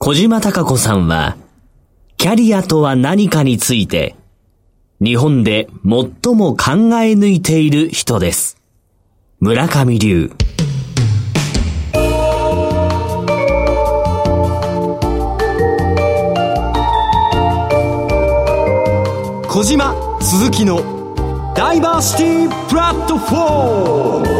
[0.00, 1.36] 小島隆子さんは、
[2.18, 4.14] キャリアとは何かについて、
[5.00, 6.70] 日本で最も考
[7.02, 8.58] え抜いている人です。
[9.40, 10.30] 村上流。
[19.48, 24.37] 小島鈴木のダイバーシティプラットフォーム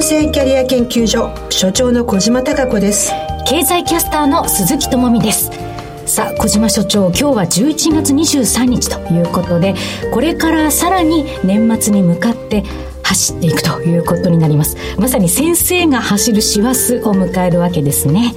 [0.00, 3.12] 多様性キャリア研究所所長の小島貴子です。
[3.46, 5.50] 経済キャスターの鈴木智美です。
[6.06, 9.74] さあ小島所長今日は11月23日ということで
[10.10, 12.64] これからさらに年末に向かって
[13.02, 14.78] 走っていくということになります。
[14.98, 18.34] まさに先生が走る師走を迎えるわけですね。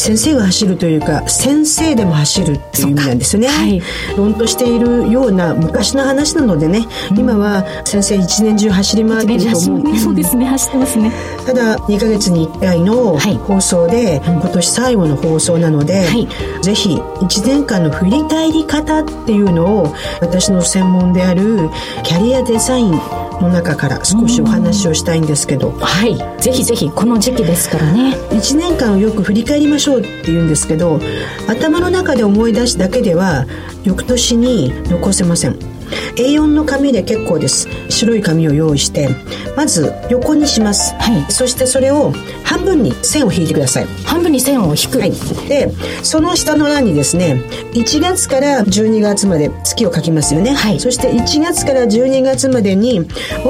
[0.00, 3.82] 先生が走るというか先生でも走るっていう意味なんですよね、はい。
[4.16, 11.12] 論としているような昔の話なのでね、今は先生一年中走り回ってると思う、ね、そうですね走ってますね。
[11.46, 13.34] ただ2ヶ月に1回のはい。
[13.36, 16.28] 放送で、今年最後の放送なので、はい。
[16.62, 21.68] ぜひ1年間の振り返り方っていうのを私の専門である
[22.04, 23.00] キャリアデザイン
[23.40, 26.16] の中から少しお話をしたいんですけど、はい。
[26.40, 28.16] ぜひぜひこの時期ですからね。
[28.30, 31.00] 1年間をよく振り返りましょうって言うんですけど
[31.48, 33.46] 頭の中で思い出すだけでは
[33.84, 35.69] 翌年に残せません
[36.16, 37.68] A4 の紙で結構です。
[37.88, 39.08] 白い紙を用意して
[39.56, 41.32] まず横にします、はい。
[41.32, 42.12] そしてそれを
[42.44, 43.86] 半分に線を引いてください。
[44.04, 45.12] 半分に線を引く、はい、
[45.48, 45.70] で
[46.02, 50.80] その下の欄にですね1月から12月まで月を書きますよね、はい。
[50.80, 53.04] そして1月から12月までに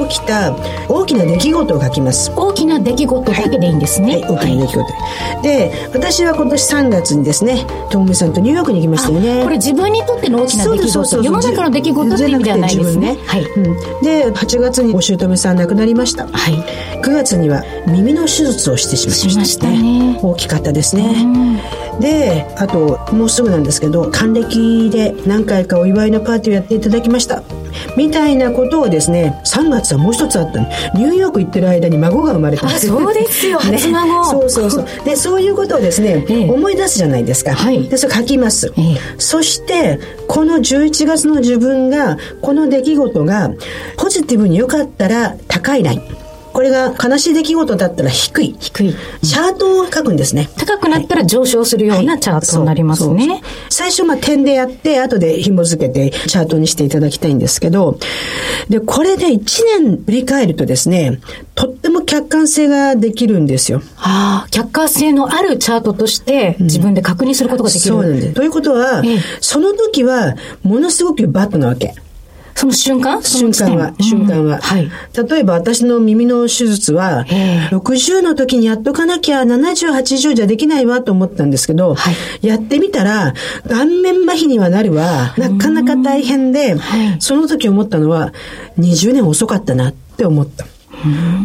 [0.09, 0.55] 起きた
[0.89, 2.31] 大きな出来事を書きます。
[2.35, 4.85] 大きな出来事だけでいいんですね、はい、大きな出来事、
[5.43, 9.43] で私は今年3月にですねともみさんとニューヨークに行きましたよね。
[9.43, 13.17] これ自分にとっての大きな出来そうそうそう事世の中の出来事って意味ではないですね。
[13.27, 13.63] はい、うん、
[14.03, 16.55] で8月にお姑さん亡くなりましたはい
[17.01, 21.61] 9月には耳の手術をしてしまいました,、しましたね大きかったですね
[21.99, 27.43] であともうすぐなんですけど還暦で何回かお祝いのパーティーをやっていただきました
[27.97, 30.67] みたいなことをですね3月はもう一つあったの。
[30.95, 32.67] ニューヨーク行ってる間に孫が生まれた。
[32.67, 33.59] あそうですよ。
[33.59, 34.25] 初孫。
[34.25, 34.85] そうそうそう。
[35.05, 36.49] でそういうことをですね、ええ。
[36.49, 37.87] 思い出すじゃないですか、はい。
[37.87, 38.97] でそれ書きます、ええ。
[39.17, 43.51] そしてこの11月の自分がこの出来事が
[43.97, 46.20] ポジティブに良かったら高いライン
[46.53, 48.55] これが悲しい出来事だったら低い。
[48.59, 48.95] 低い。
[49.23, 50.49] チャートを書くんですね。
[50.57, 57.97] 高くなったら上昇するようなチャートになりますね、最初まあ点でやって後で紐付けてチャートにしていただきたいんですけど
[58.69, 59.39] でこれで1
[59.79, 61.19] 年振り返るとですね
[61.55, 63.81] とっても客観性ができるんですよ。
[63.97, 68.33] ああ客観性のあるチャートとして自分で確認することができる、そうなんです。
[68.33, 69.19] ということは、ええ。
[69.39, 71.93] その時はものすごくバットなわけ
[72.55, 73.21] その瞬間？
[73.23, 74.61] 瞬間は、瞬間は、うん。
[74.61, 74.91] はい。
[75.29, 77.75] 例えば私の耳の手術は、ええ。
[77.75, 82.15] 60の時にやっとかなきゃ70、80じゃできないわと思ったんですけど、はい。
[82.45, 83.33] やってみたら、
[83.67, 87.17] 顔面麻痺にはなるわ、なかなか大変で、はい。
[87.19, 88.33] その時思ったのは、
[88.77, 90.65] 20年遅かったなって思った。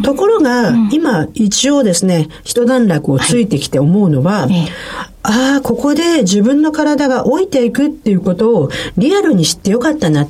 [0.03, 10.25] ところが、今一応ですね、一段落をついてきて思うのは、ええああ、ここで自分の体が老いていくっていうことをリアルに知ってよかったな。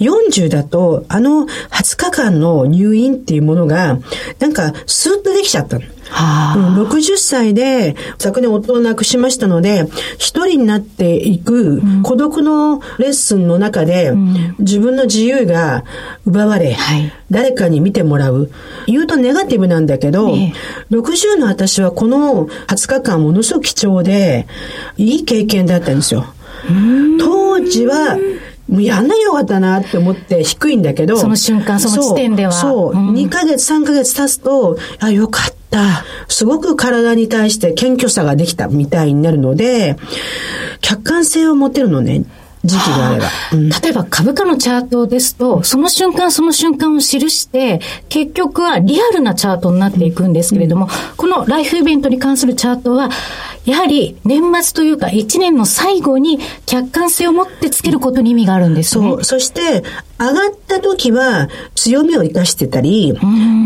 [0.00, 4.00] 40だと、あの20日間の入院っていうものが、
[4.40, 5.78] なんかスーッとできちゃった。
[6.10, 9.86] はあうん60歳で昨年夫を亡くしましたので、
[10.18, 14.12] 一人になっていく孤独のレッスンの中で、
[14.58, 15.84] 自分の自由が
[16.26, 18.50] 奪われ、はい誰かに見てもらう。
[18.86, 20.52] 言うとネガティブなんだけど、ええ
[20.90, 24.48] 60の私はこの20日間ものすごく貴重で、
[24.96, 26.26] いい経験だったんですよ。
[27.18, 28.18] 当時は、
[28.68, 31.16] もうやんなきゃよかったなって思って低いんだけど。
[31.16, 32.92] その瞬間その地点ではそう。
[32.94, 35.59] そううん2ヶ月、3ヶ月経つと、あ、よかった。
[36.28, 39.96] すごく体に対して謙虚さができたみたいになるので、
[40.80, 42.24] 客観性を持てるのね、
[42.64, 43.26] 時期があれば。
[43.52, 53.10] うん例えば株価のチャートですと、その瞬間その瞬間を記して、結局はリアルなチャートになっていくんですけれども、このライフイベントに関するチャートは、
[53.64, 59.10] やはり年末というか一年の最後に客観性を持ってつけることに意味があるんですね。
[59.10, 59.24] そう。
[59.24, 59.82] そして、
[60.18, 63.18] 上がった時は強みを生かしてたり、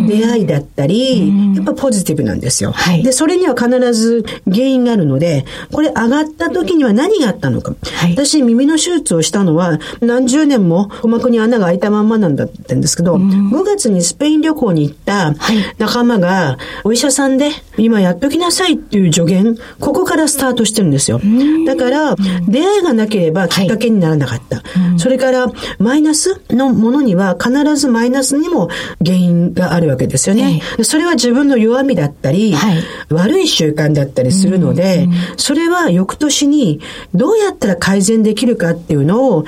[0.09, 2.71] 出会いだったり、やっぱポジティブなんですよ。
[2.71, 7.75] はいで、それには必ず原因があるので、これ上がった時には何があったのか。
[7.83, 15.75] はい私、耳の手術をしたのは、何十年も鼓膜に穴が開いたまんまなんだったんですけど、5月にスペイン旅行に行ったはい。
[15.79, 21.21] 仲間が、お医者さんで、今やっときなさいっていう助言、ここからスタートしてるんですよ。
[21.67, 22.17] だから、
[22.49, 24.63] 出会いがなければきっかけにならなかった。
[24.97, 25.47] それから、
[25.79, 28.69] マイナスのものには必ずマイナスにも
[29.05, 30.63] 原因があるわけですよね。
[30.83, 32.83] それは自分の弱みだったり、はい。
[33.11, 36.81] 悪い習慣だったりするので、それは翌年に
[37.15, 39.45] どうやったら改善できるかっていうのを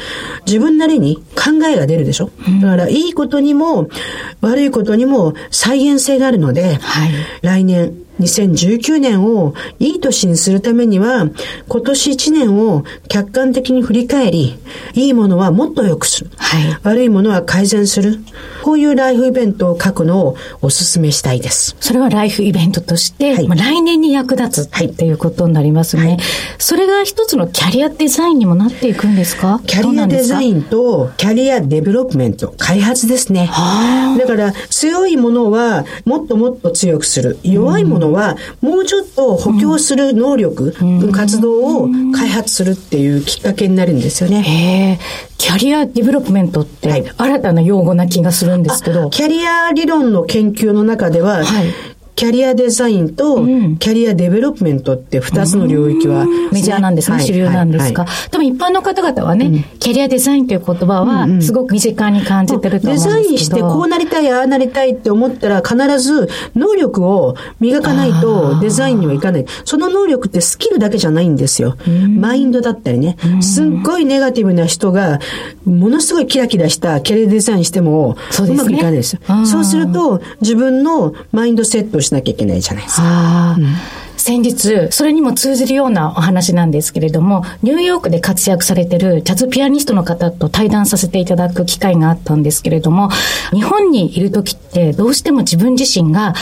[0.46, 2.30] 自分なりに考えが出るでしょ？
[2.62, 3.88] だから、いいことにも
[4.40, 7.10] 悪いことにも再現性があるので、はい
[7.42, 11.28] 来年、2019年をいい年にするためには、
[11.68, 14.58] 今年1年を客観的に振り返り、
[14.94, 16.30] いいものはもっと良くする。
[16.36, 18.18] はい悪いものは改善する。
[18.62, 21.76] こういうライフイベントを書くのをお勧めしたいです。
[21.80, 26.18] それはライフイベントとして、はいまあ来年に役立つっていうことになりますね。
[26.58, 29.60] それが一つのキャリアデザインにもなっていくんですか？
[29.66, 30.58] キャリアデザイン。
[30.58, 33.48] ンとキャリアデベロップメント、開発ですね。
[34.18, 37.38] だから強いものはもっともっと強くする。
[37.42, 40.74] 弱いものはもうちょっと補強する能力、
[41.12, 44.98] 活動を開発するっていうきっかけになるんですよね。
[45.38, 49.10] キャリアディベロップメントって、はい新たな用語な気がするんですけど。
[49.10, 53.76] キャリア理論の研究の中では、はいキャリアデザインとん。
[53.76, 57.26] キャリアデベロップメントって2つの領域は、メジャーなんですね、はい。
[57.26, 58.04] 主流なんですか。
[58.04, 58.10] はい。
[58.10, 58.30] はい。
[58.30, 63.16] でも一般の方々はね、キャリアデザインという言葉はすごく身近に感じてると思うんですけど。
[63.16, 69.46] デザインしてこうなりたい、ああなりたいって思ったら必ず能力を磨かないとデザインにはいかない。
[69.66, 71.76] その能力ってスキルだけじゃないんですよ。
[72.18, 73.18] マインドだったりね。
[73.42, 75.20] すっごいネガティブな人が
[75.66, 79.20] ものすごいキラキラしたキャリアデザインしてもそうまくいかないですよ。
[79.26, 83.56] あーそうすると自分のマインドセットをしなきゃいけないじゃないですか。
[84.16, 93.10] 先日、それにも通じるようなお話なんですけれども、ニューヨークで活躍されてるジャズピアニストの方と対談させていただく機会があったんですけれども、
[93.52, 96.34] 日本にいる時ってどうしても自分自身が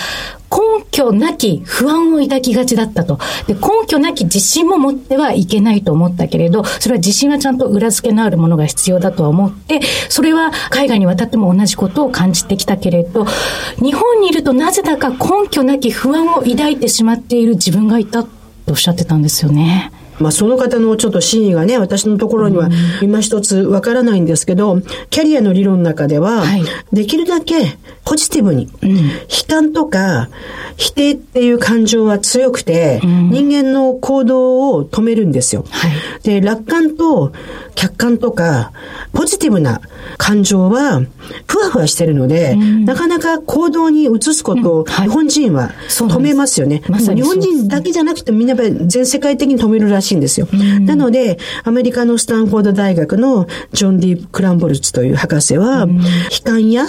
[0.55, 3.19] 根拠なき不安を抱きがちだったと。
[3.49, 13.27] で、根拠なき自信も持ってはいけないと思ったけれど、それは自信はちゃんと裏付けのあるものが必要だとは思って、それは海外に渡っても同じことを感じてきたけれど、
[13.83, 18.31] 日本にいるとなぜだか根拠なき不安を抱いてしまっている自分がいたと
[18.69, 19.91] おっしゃってたんですよね。
[20.19, 22.69] まあ、その方のちょっと真意がね、私のところには
[23.02, 24.81] 今一つわからないんですけど、
[25.11, 26.64] キャリアの理論の中では、はい。
[26.93, 30.28] できるだけポジティブに、悲観とか
[30.76, 35.64] 否定っていう感情は強くて、人間の行動を止めるんですよ。
[35.70, 35.93] はい。
[36.22, 37.32] で、楽観と
[37.75, 38.72] 客観とか、
[39.12, 39.81] ポジティブな
[40.19, 41.03] 感情は、
[41.47, 45.09] ふわふわしてるので、なかなか行動に移すことを、はい。
[45.09, 46.83] 日本人は止めますよね。
[46.89, 50.49] まさに日本人だけじゃなくてみんなやっぱり全世界的に止めるらしいんですよ。
[50.83, 56.87] なので、アメリカのスタンフォード大学のジョン・ディ・クランボルツという博士は、悲観や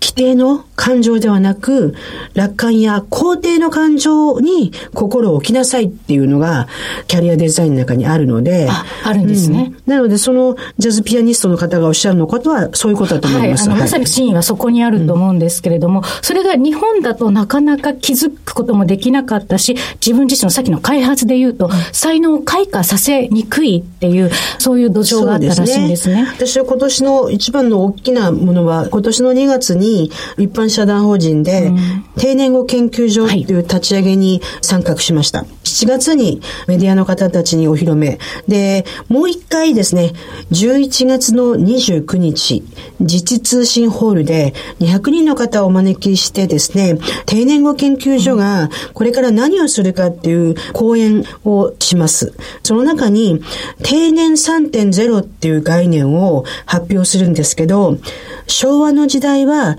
[0.00, 1.94] 規定の感情ではなく、
[2.34, 6.68] 楽観や肯定の感情に心を置きなさいっていうのが、
[7.06, 9.72] キャリアデザインの中にあるので、ああるんですね。
[9.86, 9.92] うん。
[9.92, 13.68] なので、そのジャズピアニストの方がおっしゃるのことは、そういうことだと思はいい、ます。
[13.68, 26.26] あの、まさに真意はそこにあると思うんですけれども、それが日本だとなかなか気づくこともできなかったし、自分自身のさっきの開発で言うと、才能を開花させにくいっていう、そういう土壌があったらしいんですね。
[26.32, 31.72] 私は今年の一番の大きなものは、今年の2月に一般社団法人で、
[32.16, 35.44] 定年後研究所っていう立ち上げに参画しました。
[35.64, 38.18] 7月にメディアの方たちにお披露目。
[38.48, 40.12] で、もう一回ですね、
[40.52, 42.62] 11月の29日、
[43.00, 52.32] 自治通信ホールで200人の方をお招きしてですね、定年後研究所がこれから何をするかっていう講演をします。
[52.62, 53.40] その中に、
[53.82, 57.98] 定年3.0っていう概念を発表するんですけど、
[58.46, 59.78] 昭和の時代は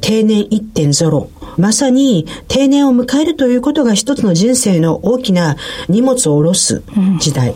[0.00, 1.28] 定年1.0。
[1.56, 5.56] まさに定年を迎えるということが一つの人生の大きな
[5.88, 6.82] 荷物を下ろす
[7.18, 7.54] 時代。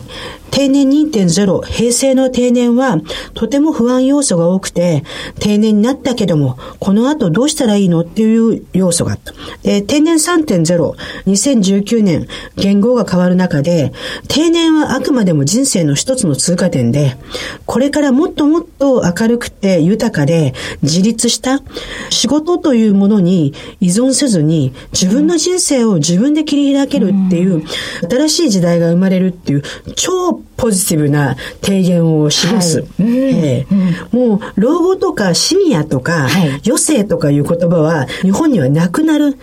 [0.51, 2.97] 定年2.0、平成の定年は
[3.33, 5.03] とても不安要素が多くて、
[5.39, 9.33] 定年になったけども、この後どうしたらいいのっていう要素があった。
[9.63, 12.27] で、定年3.0、2019年、
[12.57, 13.93] 言語が変わる中で、
[14.27, 17.17] 定年はあくまでも人生の一つの通過点で、
[17.65, 21.61] これからもっともっと明るくて豊かで自立した
[22.09, 27.63] 仕事というものに依存せずに自分の人生を自分で切り開けるっていう
[28.09, 29.63] 新しい時代が生まれるっていう
[29.95, 32.81] 超ポジティブな提言をします。
[32.81, 34.15] はええ。
[34.15, 36.61] もう老後とかシニアとかはい。
[36.65, 39.37] 余生とかいう言葉は日本にはなくなる。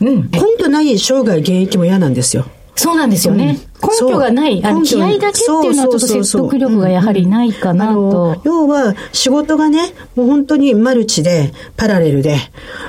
[0.00, 0.30] うん。
[0.30, 2.46] 根拠ない生涯現役も嫌なんですよ。
[2.76, 3.58] そうなんですよね。
[3.86, 8.40] 根拠がない、あの気合だけっていうのはちょっと説得力がやはりないかなと。
[8.44, 12.38] 要は仕事がね、もう本当にマルチで、パラレルで、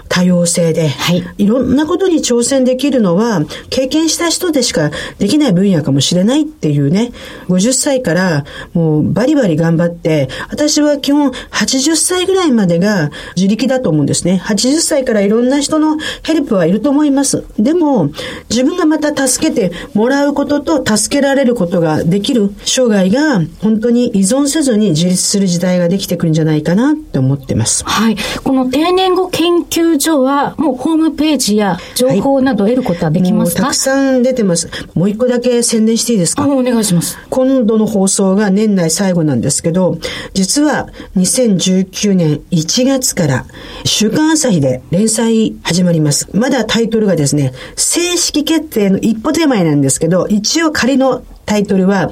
[0.09, 7.11] 多様性で、はい、いろんなことに挑戦できるのは、経験した人でしかできない分野かもしれないっていうね、
[7.49, 14.41] 50歳からもうバリバリ頑張って、私は基本80歳ぐらいまでが自力だと思うんですね。
[14.43, 17.43] 80歳からいろんな人のヘルプはいると思います。
[17.57, 18.09] でも、
[18.49, 27.83] 自分がまた助けてもらうことと助けられることができる生涯が本当に依存せずに自立する時代ができてくるんじゃないかなって思ってます。
[27.85, 28.17] はい。
[28.43, 34.69] この定年後研究所はもうホームページや情報など得ることはできますか、はい、たくさん出てます。
[34.93, 36.47] もう一個だけ宣伝していいですか？
[36.47, 37.17] お願いします。
[37.29, 39.97] 今度の放送が年内最後なんですけど、
[40.33, 43.45] 実は2019年1月から
[43.83, 46.27] 週刊朝日で連載始まります。
[46.33, 52.11] まだタイトルがですね、正式決定の一歩手前なんですけど、一応仮のタイトルは、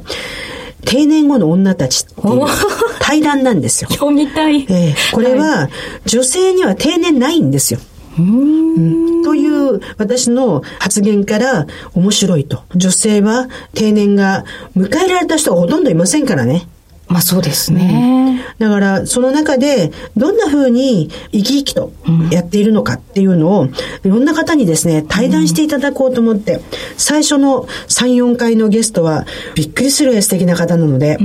[0.86, 2.46] 定年後の女たちっていう
[3.00, 3.90] 対談なんですよ。
[3.94, 4.66] 読みたい。
[4.70, 5.70] えー、これは、
[6.06, 7.80] 女性には定年ないんですよ。
[8.18, 12.64] うんという私の発言から面白いと。
[12.76, 14.46] 女性は定年が
[14.78, 16.68] 迎えられた人がほとんどいませんからね。
[17.08, 18.44] まあそうですね。
[18.60, 21.92] だから、その中で、どんな風に生き生きと
[22.32, 23.70] やっているのかっていうのを、い
[24.06, 26.62] ろんな方にですね、対談していただこうと思って、
[26.98, 31.18] 最初の3、4回のゲストは、びっくりする素敵な方なので、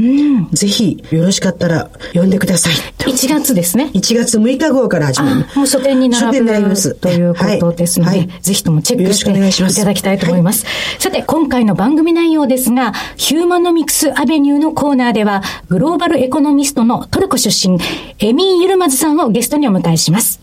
[0.52, 2.72] ぜひ、よろしかったら、呼んでください。
[2.98, 3.90] 1月ですね。
[3.94, 5.58] 1月6日号から始まります。
[5.58, 6.94] もう書店に並ぶ書店になります。
[6.94, 10.64] ということですので、はいはいぜひともチェックしていただきたいと思います。
[10.98, 17.78] さて、今回の番組内容ですが、ヒューマノミクスアベニューのコーナーでは、グローバルエコノミストのトルコ出身、
[18.20, 20.40] エミン・ユルマズさんをゲストにお迎えします。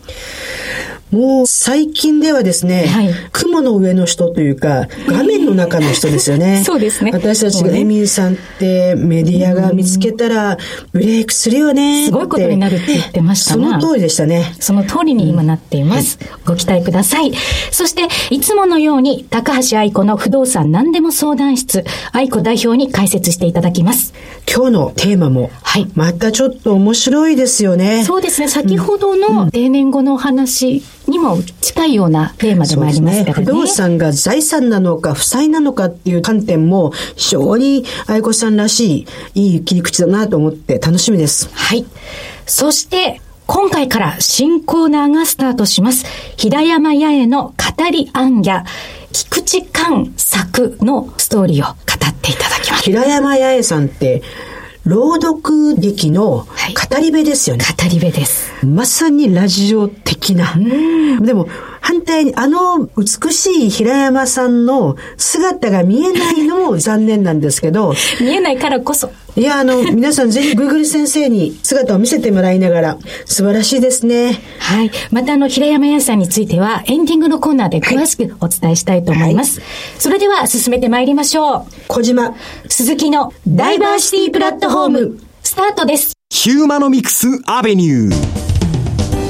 [1.10, 6.62] もう最近ではですね、はい雲の上の人というか、画面の中の人ですよね。
[6.66, 10.58] そうですね私たちがエミンさんってメディアが見つけたら
[10.92, 12.06] ブレイクするよね。
[12.06, 14.54] すごいことになるって言ってましたそなの通りでしたね。
[14.60, 16.18] その通りに今なっています。
[16.44, 17.32] ご期待ください。
[17.70, 24.12] そして、いつものように、高橋愛子の不動産何でも相談室、愛子代表に解説していただきます。
[24.52, 28.04] 今日のテーマも、はいまたちょっと面白いですよね。
[28.04, 33.44] そうですね、先ほどの定年後のお話にも近いようなテーマでもありますからね。
[33.44, 41.48] 不動産が財産なのか負債なのかっていう観点も非常に愛子さんらしいいい切り口だなと思って楽しみです。
[41.52, 41.84] はい。
[42.46, 46.04] そして、今回から新コーナーがスタートします。
[46.36, 48.64] 平山八重の語り暗夜、
[49.12, 52.82] 菊池寛作のストーリーを語っていただきます。
[52.84, 54.22] 平山八重さんって
[54.84, 57.64] 朗読劇のはい語り部ですよね。
[57.64, 58.52] 語り部です。
[58.64, 60.54] まさにラジオ的な。
[61.20, 61.48] でも、
[61.80, 69.10] 反対にあの美しい平山さんの姿が見えないのも残念なんですけど、 見えないからこそ。
[69.36, 74.40] いや、あの、皆さんぜひ Google 先生に姿を見せてもらいながら、素晴らしいですね。
[74.58, 74.90] はい。
[75.10, 79.60] また、あの、平山屋さんについては、エンディングのコーナーで詳しくお伝えしたいと思います。
[79.98, 81.72] それでは、進めてまいりましょう。
[81.86, 82.34] 小島。
[82.68, 86.14] 鈴木のダイバーシティプラットフォーム、スタートです。
[86.30, 88.45] ヒューマノミクスアベニュー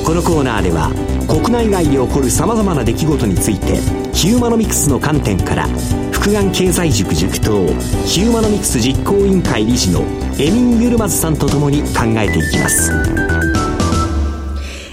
[0.06, 0.92] このコーナーでは
[1.26, 3.80] 国内外で起こるさまざまな出来事について
[4.14, 5.66] ヒューマノミクスの観点から
[6.12, 7.66] 福眼経済塾塾頭
[8.06, 10.02] ヒューマノミクス実行委員会理事の
[10.38, 12.92] エミン・ユルマズさんとともに考えていきます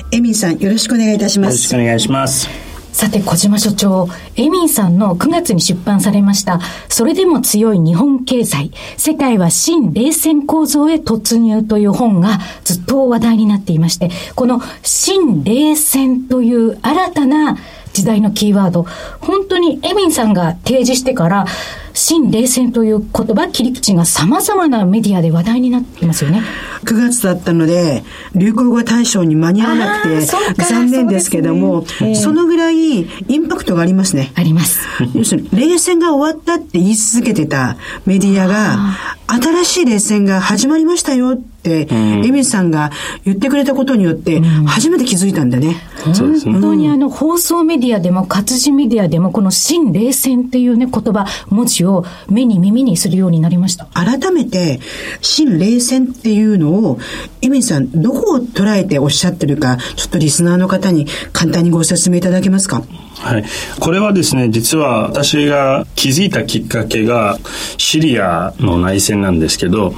[0.09, 1.75] エミンさん、よろしくお願いいたしますよろしく。
[1.75, 2.62] お願いします。
[3.03, 4.07] さて、小島所長、
[4.37, 17.57] エミンさんの9月に出版されました、それでも強い日本経済、世界は新冷戦構造へ突入という本がずっと話題になっていまして、この新冷戦という新たな
[17.93, 18.85] 時代のキーワード、
[19.21, 21.45] 本当にエミンさんが提示してから、
[21.93, 26.41] 新冷戦という言葉、切り口が様々なメディアで話題になっていますよね。
[26.83, 28.03] 9月だったので、
[28.35, 33.05] 流行語大賞に間に合わなくて、か残念ですけども、そねええそのぐらいイ
[33.37, 34.31] ンパクトがありますね。
[34.35, 34.81] あります。
[35.13, 38.79] 要するに、冷戦が終わったって言い続けてたメディアが、
[39.27, 42.91] 新しい冷戦が始まりましたよって、エミさんが
[43.25, 45.75] 言ってくれたことによって、初めて気づいたんだね。
[46.13, 46.53] そうですね。
[46.53, 53.85] 本当にあの放送メディアでも活字メディアでもこの新冷戦っていうね言葉、文字を目に耳にするようになりました。
[53.93, 54.79] 改めて、
[55.21, 56.99] 新冷戦っていうのを、
[57.41, 62.83] エミさん、どこを捉えておっしゃってるか、ちょっとリスナーの方に簡単にご説明いただけますか？
[63.19, 63.45] はい。
[63.79, 67.37] これはですね、実は私が気づいたきっかけが
[67.77, 69.91] シリアの内戦なんですけど、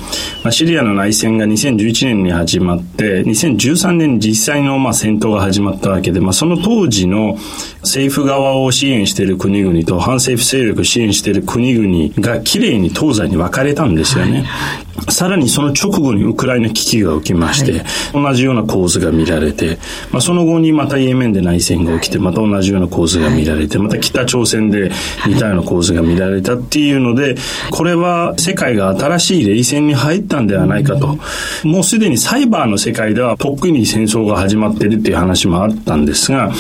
[0.44, 7.38] まあ、シリアの内戦が2011年に始まって、2013年に実際のまあ戦闘が始まったわけで、まあ、その当時の
[7.82, 14.46] 政府側を支援している国々と反政府勢力を支援している国々がきれいに東西に分かれたんですよね。
[15.06, 17.84] はいさらにその直後にウクライナ危機が起きまして、はい、
[18.14, 19.78] 同じような構図が見られて、
[20.12, 24.92] まあ、その後にまたイエメンで内戦が起きて、また同じような構図が見られて、また北朝鮮で
[25.28, 27.36] 似たような構図が見られたっていうので、
[27.72, 31.18] これは世界が新しい冷戦に入ったんではないかと。
[31.64, 36.52] もうすでにサイバーの世界ではとっくに戦争が始まっているっていう話もあったんですが、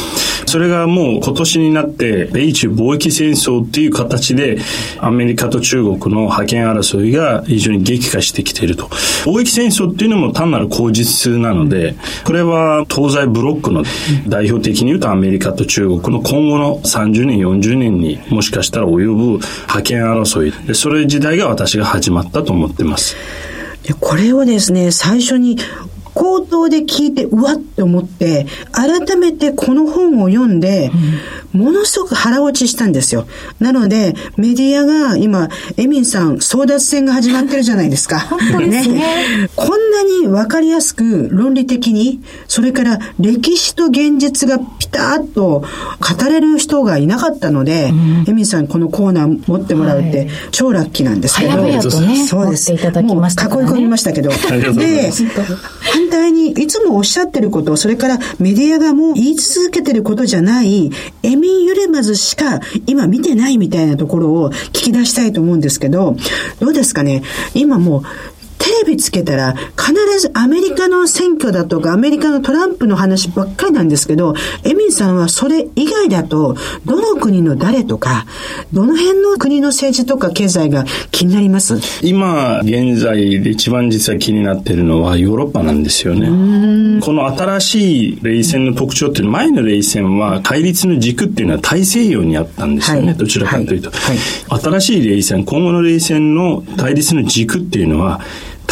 [0.45, 4.59] それがもう今年になって米中貿易戦争っていう形で
[4.99, 8.85] アメリカと中国の覇権争いが非常に激化してきていると。
[9.25, 13.83] 貿易戦争っていうのも単なる口実なので、これは東西ブロックの
[14.27, 20.53] 代表的に言うとアメリカと中国の今後の30年、40年にもしかしたら及ぶ覇権争い。
[20.67, 23.15] でそれ時代が私が始まったと思ってます。
[23.99, 25.57] これをですね、最初に
[26.15, 30.89] 口頭で聞いて、うわって思って、改めてこの本を読んで、
[31.55, 33.27] ものすごく腹落ちしたんですよ。
[33.59, 38.19] なので、メディアが今、エミンさん、争奪戦が始まってるじゃないですか。
[38.29, 38.93] 本当ですね。
[38.93, 45.63] ねこんなにわかりやすく、論理的に、それから歴史と現実がピタッと
[45.99, 51.51] 語れる人がいなかったので、うん、エミンさんこのコーナー持ってもらうって、超ラッキーなんですけど。
[51.51, 52.71] 早々とね、そうです。
[52.71, 54.29] もう囲い込みましたけど。
[54.75, 55.11] で、
[55.81, 60.91] 反対にいつもおっしゃってること、それからメディアがもう言い続けてることじゃない、
[61.23, 66.15] エミン・ユレマズしか今見てないみたいなところを聞き出したいと思うんですけど、
[66.59, 67.23] どうですかね？
[67.53, 68.03] 今もう
[68.65, 78.25] テレビつけたら必ずアメリカの選挙だとかアメリカのトランプの話ばっかりなんですけど、エミンさんはそれ以外だと、どの国の誰とか、
[78.73, 81.77] どの辺の国の政治とか経済が気になります？
[82.01, 87.01] 今、現在で一番実は気になっているのはヨーロッパなんですよね。
[87.01, 93.09] この新しい冷戦の特徴っていうのは、前の冷戦は対立の軸っていうのは大西洋にあったんですよね。
[93.09, 94.17] はい、どちらかというと、はい。
[94.49, 98.21] はい、新しい冷戦、今後の冷戦の対立の軸っていうのは、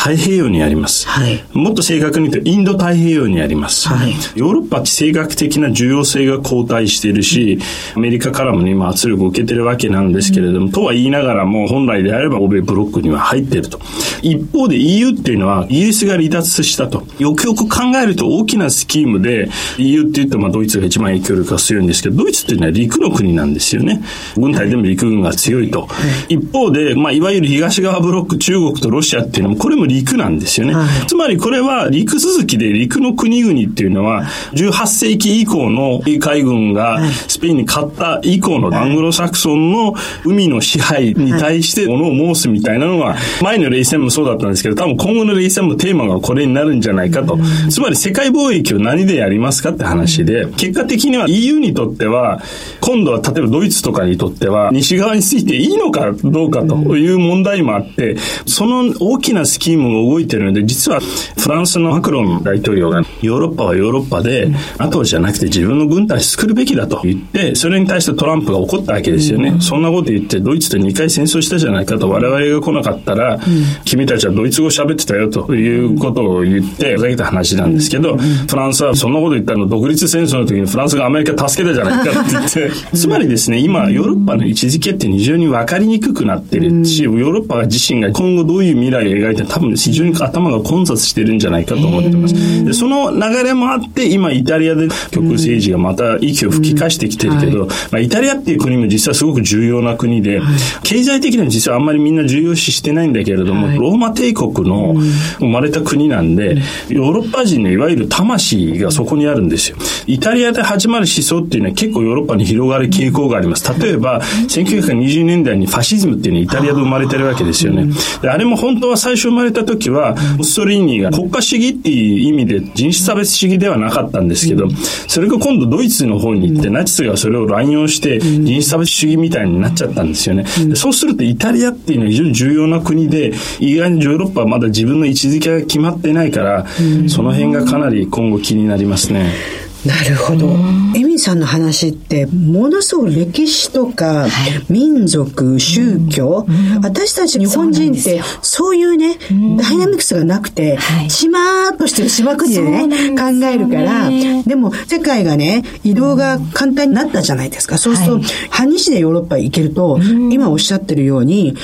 [0.04, 7.58] 太平洋にあります、はい、もっと正確に言うとインド太平洋にあります、はい、ヨーロッパ地政学的な重要性が後退しているし、
[7.96, 13.80] アメリカからも今圧力を受けてるわけなんですけれども、うん、とは言いながらも本来であれば欧米ブロックには入っていると。
[14.22, 17.04] 一方で EU っていうのはイギリスが離脱したと。
[17.20, 24.02] よくよく考えると大きなスキームで EU って言うとまあドイツが一番影響力が強いんですけどドイツっていうのは陸の国なんですよね。
[24.36, 25.88] 軍隊でも陸軍が強いと、は
[26.28, 30.74] い、一方で、まあ、いわゆる東側ブロック中国とロシアっていうのもこれも陸なんですよね。
[30.74, 39.94] はい、つまりこれは陸続きで陸の国々っていうのは、18世紀以降の海軍がスペインに勝った以降のアングロサクソンの
[40.26, 47.38] 海の支配に対してものを申すみたいなのが、前の冷戦もそうだったんですけど、多分今後の冷戦もテーマがこれになるんじゃないかと。
[47.70, 52.42] つまり世界貿易を何でやりますかって話で、結果的には EU にとっては、
[52.82, 69.58] 今度は例えばドイツとかにとっては、西側についていいのかどうかという問題もあって、その大きなスキームが動いてるので、実はフランスのマクロン大統領がヨーロッパはヨーロッパで、NATO じゃなくて自分の軍隊作るべきだと言って、それに対してトランプが怒ったわけですよね。
[69.60, 73.40] そんなこと言って、ドイツと2回戦争したじゃないかと、我々が来なかったら、
[73.86, 92.66] 君たちはドイツ語喋ってたよということを言って、ふざけた話なんですけど、フランスはそんなこと言ったの独立戦争の時にフランスがアメリカ助けたじゃないかって言って、つまりですね、今ヨーロッパの位置づけって非常に分かりにくくなってるし、ヨーロッパ自身が今後どういう未来を描いて多分非常に頭が混雑してるんじゃないかと思ってます。
[92.66, 100.42] でその流れもあって、今イタリアで極右政治がまた息を吹き返してきてるけど、まあ、イタリアっていう国も実はすごく重要な国で、
[100.84, 104.96] 経済的には実はあんまりみんな重要視してないんだけれども、ローマ帝国の
[105.40, 106.56] 生まれた国なんで、
[106.90, 109.78] ヨーロッパ人のいわゆる魂がそこにあるんですよ。
[110.08, 113.64] イタリアで始まる思想っていうのは結構ヨーロッパに広がる傾向があります。
[113.80, 117.88] 例えば、1920年代にファシズムっていうのはイタリアで生まれてるわけですよね。
[118.22, 124.68] であれも本当は最初生まれた時は、ムッソリーニが国家主義っていう意味で人種差別主義ではなかったんですけど、
[125.08, 130.46] それが今度ドイツの方に行って、ナチスがそれを乱用して人種差別主義みたいになっちゃったんですよね。
[130.76, 136.66] そうするとイタリアっていうのは非常に重要な国で、意外にヨーロッパはまだ自分の位置づけが決まってないから、
[137.08, 139.63] その辺がかなり今後気になりますね。
[139.86, 140.56] なるほど。
[140.96, 144.28] エミさんの話ってものすごく歴史とか、
[144.70, 146.46] 民族、宗教、
[146.82, 149.18] 私たち日本人ってそういうね、
[149.58, 150.78] ダイナミクスがなくて、
[151.10, 154.10] しまーっとしてる島国でね、考えるから、
[154.46, 157.78] でも世界がね、移動が簡単になったじゃないですか。
[157.78, 160.00] そうすると、半日でヨーロッパ行けると、
[160.32, 161.56] 今おっしゃってるように、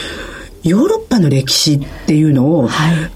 [0.64, 2.70] ヨーロッパの歴史っていうのを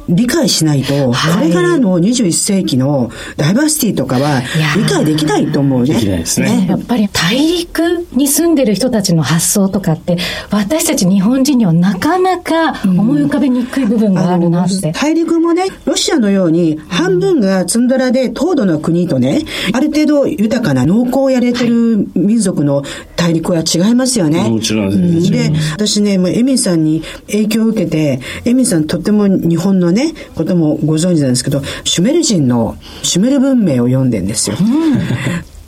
[0.10, 4.42] 理解しないと、はい、これからの21世紀のダイバーシティとかは
[4.76, 5.94] 理解できないと思うね。
[5.94, 6.44] できないですね。
[6.44, 6.68] ね。
[6.68, 10.18] やっぱり大陸に住んでる人たちの発想とかって、
[10.52, 14.88] 私たち日本人にはなかなか思い浮かべにくい部分があるなって。
[14.88, 19.42] うん、大陸もね、ロシアのように半分がツンドラで凍土の国とね、
[19.74, 22.84] ある程度豊かな農耕をやれてる民族の
[23.16, 24.50] 大陸は違いますよね。
[24.50, 27.02] もちろんです、ね、で、私ね、もうエミンさんに
[27.34, 34.58] 影響を受けて、エミさんとっても日本のね、こともご存知なんですけど、シュメル人のシュメル文明を読んでんですよ。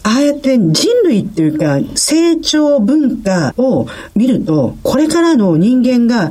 [0.05, 6.29] ああやって人類っていうか成長文化を見ると、これからの人間が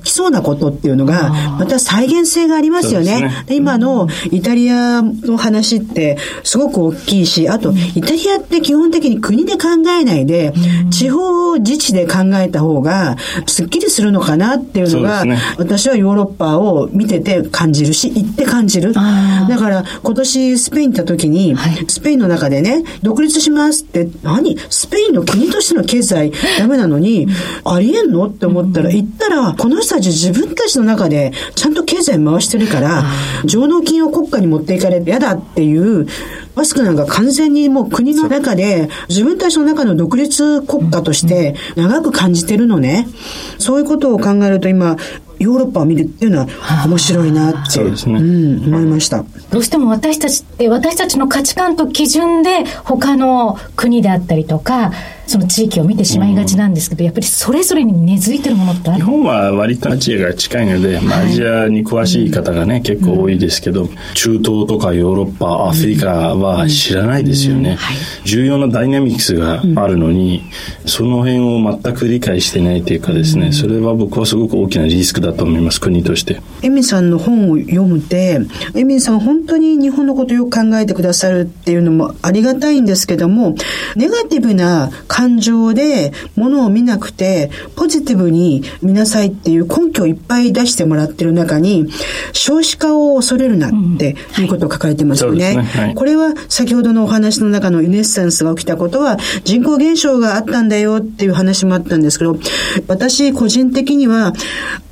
[0.00, 3.22] 起きそうなことっていうのが、また再現性がありますよね。
[3.22, 3.44] ね。
[3.50, 10.54] 今のイタリアの話ってすごく大きいし、あとイタリアって基本的に国で考えないで、
[10.90, 18.92] 地方自治で考えた方がすっきりするのかなっていうのが、ね、私はヨーロッパを見てて感じるし、行って感じる。
[18.92, 21.56] だから今年スペイン行った時に、
[21.88, 22.84] スペインの中でね、
[23.16, 24.58] 独立しますって、何？
[24.68, 27.26] スペインの国としての経済ダメなのに、
[27.64, 28.28] ありえんの？
[28.28, 33.04] って思ったら、行ったら、この人たち自分たちの中でちゃんと経済回してるから、
[33.46, 36.06] 上納金を国家に持っていかれて嫌だっていう、
[36.56, 43.06] マスクなんか完全にもう国の中で自分たちの中の独立国家として長く感じてるのね。
[43.58, 44.96] そういうことを考えると今、
[45.38, 49.24] ヨーロッパを見るっていうのは面白いなって、ね、うん、思いました。
[49.50, 54.92] どうしても私たちって私たちの価値観と基準で他の国であったりとか
[55.26, 58.98] その地域を見てしまいがちなんですけど、やっぱりそれぞれに根付いてるものってある？
[58.98, 67.78] 日本は割とアジアが近いので、まあ、アジアに詳しい方がね、結構多いですけど、中東とかヨーロッパ、アフリカは知らないですよね。
[68.24, 70.42] 重要なダイナミクスがあるのに、
[70.86, 76.40] その辺を全く理解してないというかですね、それは僕はすごく大きなリスクだと思います、国として。
[76.62, 78.40] エミさんの本を読むて、
[78.74, 83.54] エミさん本当に日本のことをよく考えてくださるっていうのもありがたいんですけども、
[83.96, 91.86] ネガティブな感情で物を見なくて、ポジティブに見なさいっていう根拠をいっぱい出してもらってる中に、
[92.34, 95.36] 少子化を恐れるなっていうことを書かれてますよね。
[95.52, 95.62] うんね。
[95.62, 102.36] はい、これは先ほどのお話の中のユネッサンスが起きたことは人口減少があったんだよっていう話もあったんですけど、
[102.86, 104.34] 私個人的には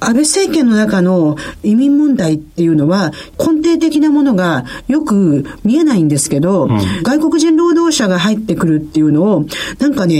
[0.00, 9.44] 安倍政権の中の移民問題っていうのは根底的なものがよく見えないんですけど、うん、外国人労働者が入ってくるっていうのを
[9.78, 10.13] なんかね、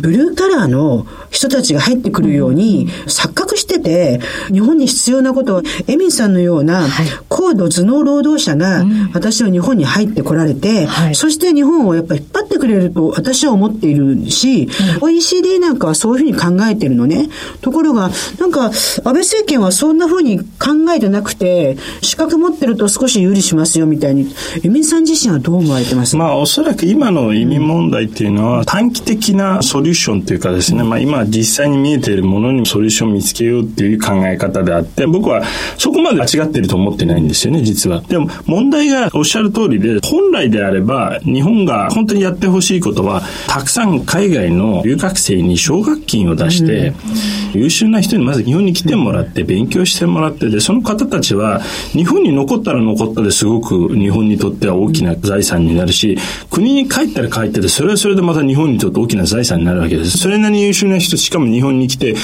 [0.00, 4.20] ブルーカラーの人たちが入ってくるように錯覚してて、
[4.52, 6.86] 日本に必要なことは、エミンさんのような
[7.28, 14.68] 高度頭脳労働者が私は日本に入ってこられて、そして日本をやっぱり引っ張ってくれると私は思っているし、
[15.00, 17.28] OECD なんかはそういうふうに考えてるのね。
[17.60, 20.46] ところが、なんか安倍政権はそんなふうに考
[20.96, 26.16] えてなくて、資格持ってると少し有利しますよみたいに、エミンさん自身はどう思われてます？
[26.16, 35.42] まあおそらく今の移民問題っていうのは短期的なソリューションというかですね、まあ今実際に見えているものにソリューションを見つけようっていう考え方であって、僕は
[35.78, 38.02] そこまで間違ってると思ってないんですよね、実は。
[38.08, 46.92] でも問題がおっしゃる通りで、本来であれば日本が本当にやってほしいことは、たくさん海外の留学生に奨学金を出して、
[47.56, 51.60] 優秀な人にまず日本に来てもらって勉強してもらってで、その方たちは
[51.92, 56.18] 日本に残ったら残ったですごく日本にとっては大きな財産になるし、
[56.50, 60.18] 国に帰ったら帰ってて、それはそれでまた日本にとって大きな財産になるわけです。
[60.18, 62.16] それなりに優秀な人、しかも日本に来て、例え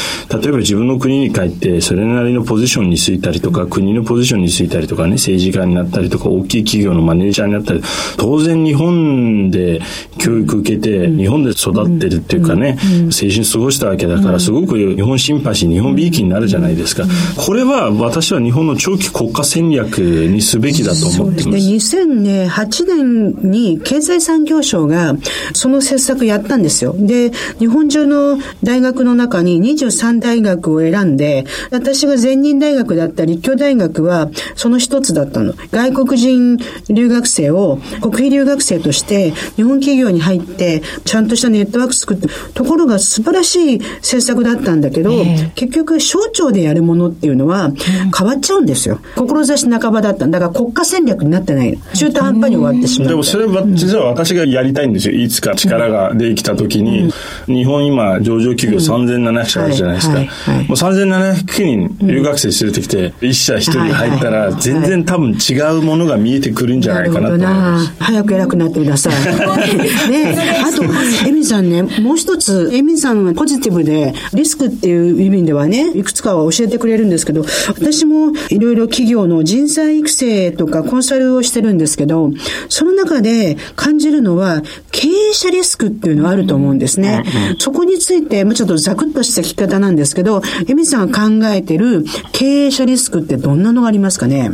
[0.53, 7.83] ば自分の国に帰って、それなりのポジションに就いたりとか、国のポジションに就いたりとかね、政治家になったりとか、大きい企業のマネージャーになったり、
[8.17, 9.81] 当然日本で
[10.19, 17.05] 教育受けて、日本で育ってるっていうかね、青春過ごしたわけだから、すごく日本シンパシー、日本びいきになるじゃないですか。
[17.37, 21.81] これは私は日本の長期国家戦略にすべきだと思ってます。
[21.81, 25.15] すね、2008年に経済産業省が
[25.55, 26.95] その政策やったんですよ。
[26.99, 35.55] で、日本中の大学の中に23大学を選んで、私が全人大学だった立教大学はその一つだったの。
[35.71, 36.59] 外国人
[36.89, 47.71] 留学生を国費留学生として日本企業に入ってちゃんとしたネットワーク作って、ところが素晴らしい政策だったんだけどけど、結局省庁でやるものっていうのは
[48.17, 49.01] 変わっちゃうんですよ。
[49.17, 51.79] 志半ばだっただから国家戦略になってない。
[51.95, 53.09] 中途半端に終わってしまう。
[53.09, 55.15] でもそれは実は私がやりたいんですよ。
[55.15, 57.13] いつか力ができた時に、
[57.47, 60.19] 日本今上場企業3700社あるじゃないですか。
[60.19, 60.29] もう
[60.73, 67.93] 3700人留学生連れてきて、1社1人入ったら全然多分違うものが見えてくるんじゃないかなと思います。
[67.99, 69.13] 早く偉くなってください。
[70.11, 70.85] ね、あと、
[71.27, 82.31] エミさんね、もう一つ、エミさんはポジティブで、リスクっていう意味ではね、いくつかは教えてくれるんですけど、私もいろいろ企業の人材育成とかコンサルをしてるんですけど、
[82.69, 87.25] その中で感じるのは、経営者リスクっていうのはあると思うんですね。
[87.59, 94.51] そこについて、もうちょっとザクッとした聞き方なんですけど、エミさんが考えてる経営者リスクってどんなのがありますかね？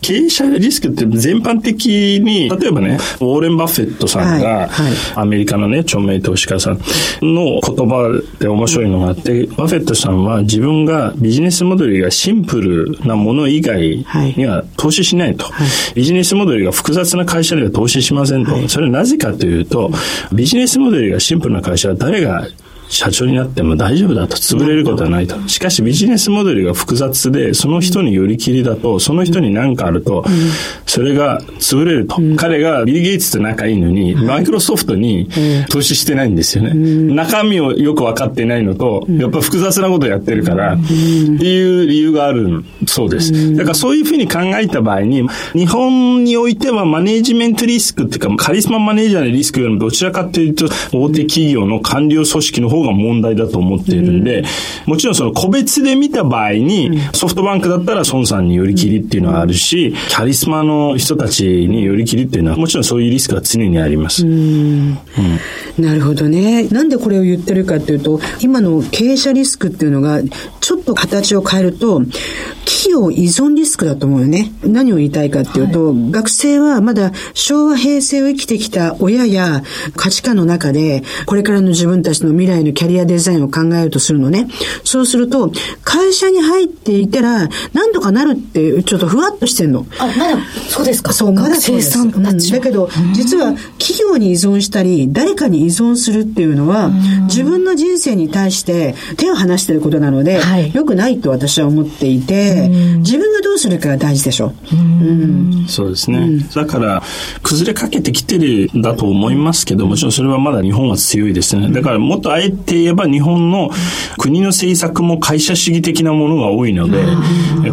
[0.00, 1.86] 経営者リスクって全般的
[2.22, 6.78] に、例えばね、ウォーレン・バフェットさんが、はいはい、アメリカのね、著名投資家さん
[7.22, 14.04] の言葉で面白いのがあって、バフェットさんは自分がビジネスモデルがシンプルなもの以外
[14.36, 15.44] には投資しないと。
[15.46, 18.68] はい、ビジネスモデルが複雑な会社では投資しませんと。
[18.68, 19.90] それはなぜかというと、
[20.32, 22.46] ビジネスモデルがシンプルな会社は誰が
[22.92, 25.36] 社長になっても大丈夫だと、潰れることはないと。
[25.48, 30.24] しかしビジネスモデルが複雑で、その人によりきりだと、その人に何かあると、
[30.84, 32.16] それが潰れると。
[32.36, 35.26] 彼がビル・ゲイツと仲いいのに、マイクロソフトに
[35.70, 36.74] 投資してないんですよね。
[36.74, 43.56] 中身をよく分かってないのと、やっぱ複雑なことをやってるから、っていう理由があるそうです。
[43.56, 54.44] だからそういうふうに考えた場合に、日本においてはマネージメントリスクっていうか、カリスママネージャーのリスクよりもどちらかというと、大手企業の官僚組織の方が問題だと思っているんで、
[54.86, 64.26] もちろんその個別で見た場合に、ソフトバンクだったら孫さんによりきりっていうのはあるし、キャリスマの人たちによりきりっていうのは、もちろんそういうリスクは常にあります。
[64.26, 64.98] うん
[65.78, 66.68] なるほどね。
[66.68, 70.20] なんでこれを言ってるかっていうと、今の経営者リスクっていうのが、
[70.60, 72.02] ちょっと形を変えると、
[72.64, 74.52] 企業依存リスクだと思うよね。
[74.64, 79.62] 何を言いたいかっていうと、はい、学生はまだ昭和平成を生きてきた親や
[79.96, 84.48] 価値観の中で、これからの自分たちの未来のキャリアデザインを考えるとするのね。
[84.84, 85.52] そうすると、
[85.84, 89.86] 会社に入っていたら、何とかなるって、ちょっとふわっとしてんの。
[89.98, 91.12] あ、まだ、そうですか？
[91.12, 91.98] そう、まだそうです。
[91.98, 96.90] うん、だけど、実は企業に依存したり、誰かに依存するっていうのは、
[97.24, 104.52] 自分の人生に対して手を離していることなので、はい、良くないと私は思っていて、自分がどうするかが大事でしょ。
[104.72, 106.46] うん、そうですね。
[106.54, 107.02] だから、
[107.42, 111.70] 崩れかけてきてるんだと思いますけど、もちろんそれはまだ日本は強いですね。
[111.70, 113.70] だからもっとあえて言えば日本の
[114.18, 117.02] 国の政策も会社主義的なものが多いので、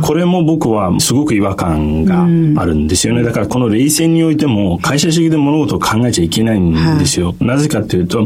[0.01, 2.23] これも僕はすごく違和感が
[2.61, 3.23] あるんですよね。
[3.23, 7.35] だからこの冷戦においても会社主義で物事を考えちゃいけないんですよ。
[7.39, 8.25] なぜかというと、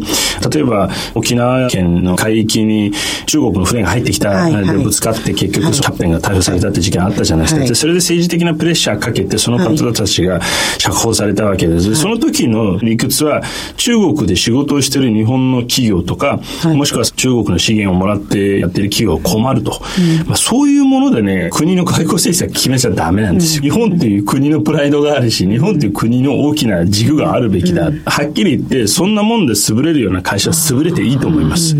[0.51, 2.91] 例えば沖縄県の海域に
[3.25, 7.61] 中国の船が入ってきた、でぶつかって結局キャプテンが逮捕されたって事件あったじゃないですか。
[7.61, 10.41] はい、それで政治的なプレッシャーかけてその方たちが
[10.77, 11.87] 釈放されたわけです。
[11.87, 13.41] はい、その時の理屈は
[13.77, 19.81] 中国で仕事をしている日本の企業とか、はい、もしくは中国の資源をもらってやってる企業が困ると。
[20.21, 23.63] うん、まあ、そういうものでね、国の外交政策決めちゃダメなんですよ。
[23.63, 27.87] うん、日本っていう国のプライドがあるし、日本っていう国の大きな軸があるべきだ。
[27.87, 31.75] うん、はっきり言って、そんなもんで潰れるような会社は潰れていいと思います。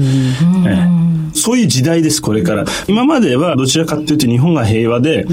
[0.67, 1.02] ええ
[1.43, 2.63] そういう時代です、これから。
[2.87, 5.25] 今まではどちらかというと日本が平和で、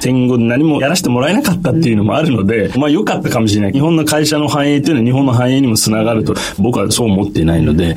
[0.00, 3.72] 戦後で何もやらせてもらえなかったっていうのもあるので、まあ良かったかもしれない。
[3.72, 7.96] 日本の会社の繁栄っていうのは日本の繁栄にもつながると僕はそう思っていないので、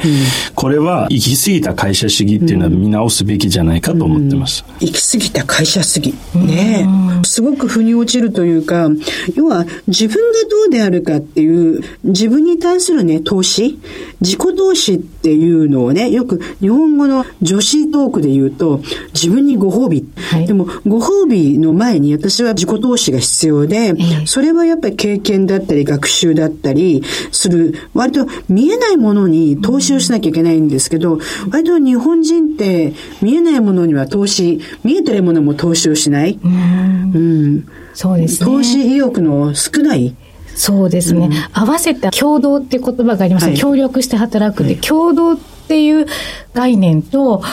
[0.56, 4.64] これは行き過ぎた会社主義っていうのは見直すべきじゃないかと思ってます。
[4.80, 6.14] 行き過ぎた会社主義。
[6.36, 6.88] ね
[7.26, 8.90] すごく腑に落ちるというか、
[9.36, 13.78] 要は自分がどうであるかっていう、自分に対するね、投資
[14.22, 17.26] 自己投資っていうのをね、よく日本語の
[17.58, 18.82] 女子トークで言うと、
[19.16, 20.08] 自分にご褒美。
[20.16, 31.18] はい、でも、ご褒美の前に私は自己投資が必要で、それはやっぱり経験だったり学習だったりする、割と見えないものに投資をしなきゃいけないんですけど、
[31.50, 32.94] 割と日本人って
[33.24, 36.38] 見えないものには投資、見えてるものも投資をしない。
[36.44, 37.12] うん。
[37.16, 37.20] う
[37.58, 38.46] ん、そうですね。
[38.46, 40.14] 投資意欲の少ない。
[40.54, 46.06] そうですね、うん、合わせた共同って言葉がありますね、はい、協力して働くで、はい、共同っていう
[46.54, 47.44] 概念と、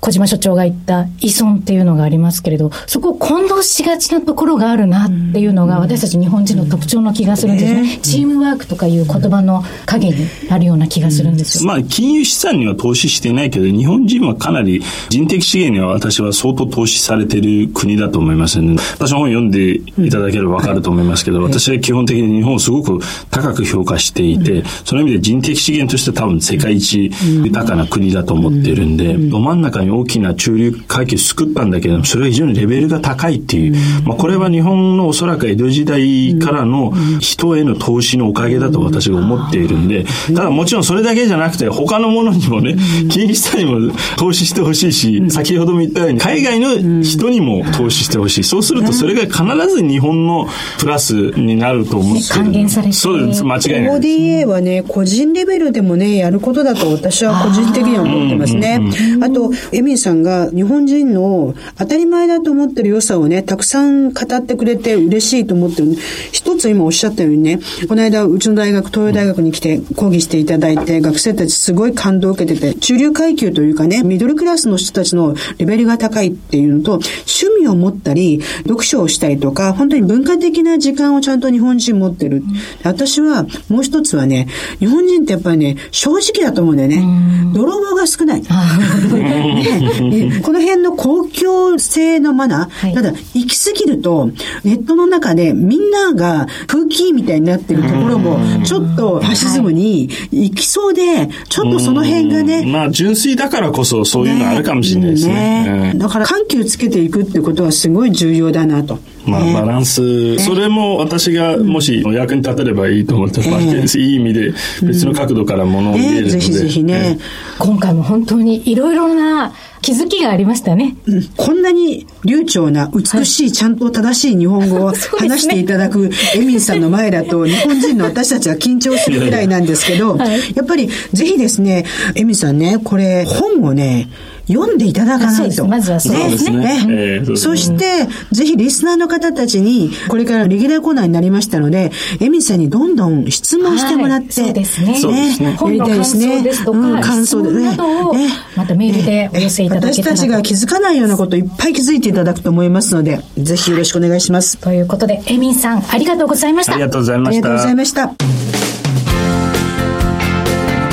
[0.00, 7.98] 小島所長が言った依存っていうのがありますけれど、そこを混同しがちなところがあるなっていうのが私たち日本人の特徴の気がするんですね。
[8.02, 10.14] チームワークとかいう言葉の影に
[10.50, 11.66] あるような気がするんですよ。
[11.66, 27.10] まあ、金融資産には投資してないけど、日本人はかなり人的資源には私は相当投資されてる国だと思いますので、私の本読んでいただければわかると思いますけど、私は基本的に日本をすごく高く評価していて、その意味で人的資源として多分世界一
[27.42, 33.74] 豊かな国だと思っているんで、ど真ん中にに大きな中流階級を救ったんだけども、それは非常にレベルが高いっていう。
[34.04, 42.76] まあ、これは日本のおそらく江戸時代からの人への投資のおかげだと私が思っているんで、ただもちろんそれだけじゃなくて、他のものにもね、
[43.08, 48.44] 金利下にも投資してほしいし、先ほども言ったように、海外の人にも投資してほしい。
[48.44, 52.44] そうすると、それが必ず日本のプラスになると思ってる。
[52.44, 53.44] 還元されてそうです。
[53.44, 53.98] 間違いない。
[53.98, 58.80] ODA はね、個人レベルでもね、やることだと私は個人的には思ってますね。
[59.20, 65.94] あと、エミンさんが日本人の当たり前だと思ってる良さをね、たくさん語ってくれて嬉しいと思ってる。
[66.32, 82.42] 一つ今おっしゃったようにね、この間うちの大学、東洋大学に来て講義していただいて、学生たちすごい感動を受けてて、中流階級というかね、ミドルクラスの人たちのレベルが高いっていうのと、趣味を持ったり、読書をしたりとか、本当に文化的な時間をちゃんと日本人持ってる。
[82.82, 87.04] 私はもう一つはね、日本人ってやっぱりね、正直だと思うんだよね。
[87.52, 88.42] 泥棒が少ない。
[89.66, 92.94] ねねこの辺の公共性のマナー、はい。
[92.94, 94.30] ただ行き過ぎると、
[94.64, 105.90] ネットの中でみんなが空気みたいになってるところも、ちょっとファシズムに行きそうで、ちょっとその辺がね、まあ、純粋だからこそそういうのあるかもしれないですね。
[105.92, 105.98] うん。
[105.98, 108.98] だから緩急つけていくってことはすごい重要だなと。
[109.26, 109.52] まあ、ね。
[109.52, 116.34] バランス、それも私がもし役に立てればいいと思って、まあいい意味で別の角度からものを見えるので。
[116.34, 117.18] ねぜひぜひね、
[117.58, 119.52] 今回も本当にいろいろな
[119.86, 120.96] 気づきがありましたね。
[121.06, 121.24] うん。
[121.36, 130.40] こんなに流暢な美しい、ちゃんと正しい日本語を 話していただくエミンさんの前だと、日本人の私たちは緊張するぐらいなんですけど、 はい。
[130.54, 131.84] やっぱりぜひですね、
[132.14, 134.08] エミンさんね、これ本をね、
[134.48, 135.66] 読んでいただかないと。
[135.66, 136.86] まずはそうですね。
[136.88, 137.36] ええ。
[137.36, 144.98] そして、ぜひリスナーの方たちに、これからレギュラーコーナーになりましたので、エミンさんにどんどん質問してもらって、はいそうですね。
[145.00, 145.46] そうですね。
[145.46, 146.36] やり本の感たいですね。
[146.38, 150.16] 想ですとか、うん感想で質問などをねまたメールでお寄せいただけたらと。
[150.16, 154.58] 私たちが気づかないようなこといっぱい気づいていただくと思いますので、ぜひよろしくお願いします。
[154.58, 156.72] ということで、エミンさん、ありがとうございました。
[156.72, 156.82] あり。
[156.82, 157.48] がとうございました。
[157.48, 158.14] ありがとうございました。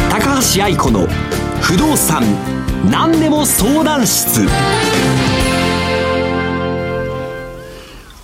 [0.10, 1.08] 高橋愛子の
[1.62, 2.24] 不動産
[2.89, 4.46] 何でも相談室。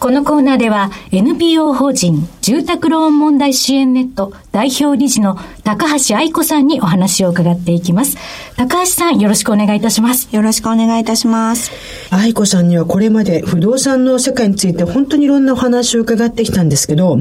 [0.10, 8.18] このコーナーでは NPO 法人住宅ローン問題支援ネット代表理事の高橋愛子さんにお話を伺っていきます。
[8.58, 10.36] 高橋さんよろしくお願いいたします。
[10.36, 11.70] よろしくお願いいたします。
[12.10, 17.20] 愛子さんにはこれまで不動産の世界について本当にいろんなお話を伺ってきたんですけど、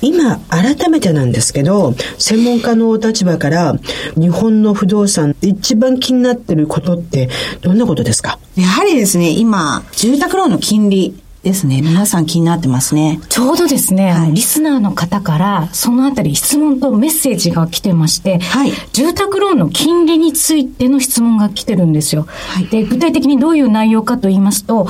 [0.00, 3.74] 今改めてなんですけど、専門家のお立場から
[4.14, 7.30] 日本の不動産一番気になってることって
[7.62, 8.38] どんなことですか？
[8.54, 11.82] やはりですね、今、住宅ローンの金利ですね。
[11.82, 13.20] 皆さん気になってますね。
[13.28, 22.26] ちょうどですね、あのリスナーの方からそのあたり質問とメッセージが来てまして、はい住宅ローンの金利についての質問が来てるんですよ。
[22.28, 24.86] はいで具体的にどういう内容かと言いますと、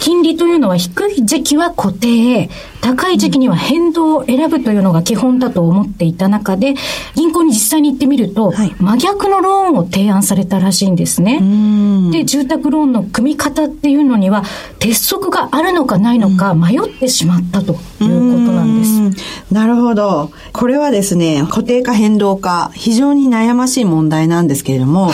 [0.00, 2.48] 金利というのは低い時期は固定、
[2.80, 6.74] 高い時期には変動を選ぶというのが基本だと思っていた中で、
[7.14, 11.38] 銀行に実際に行ってみると、はい真逆のローンを提案されたらしいんですね。
[12.12, 14.42] で、住宅ローンの組み方っていうのには、
[14.78, 18.08] 鉄則があるのかないのか迷ってしまったということ
[18.52, 18.90] なんです。
[18.92, 19.14] うん
[19.50, 20.30] なるほど。
[20.52, 25.10] これはですね、固定化変動化、非常に悩ましい問題なんですけれども、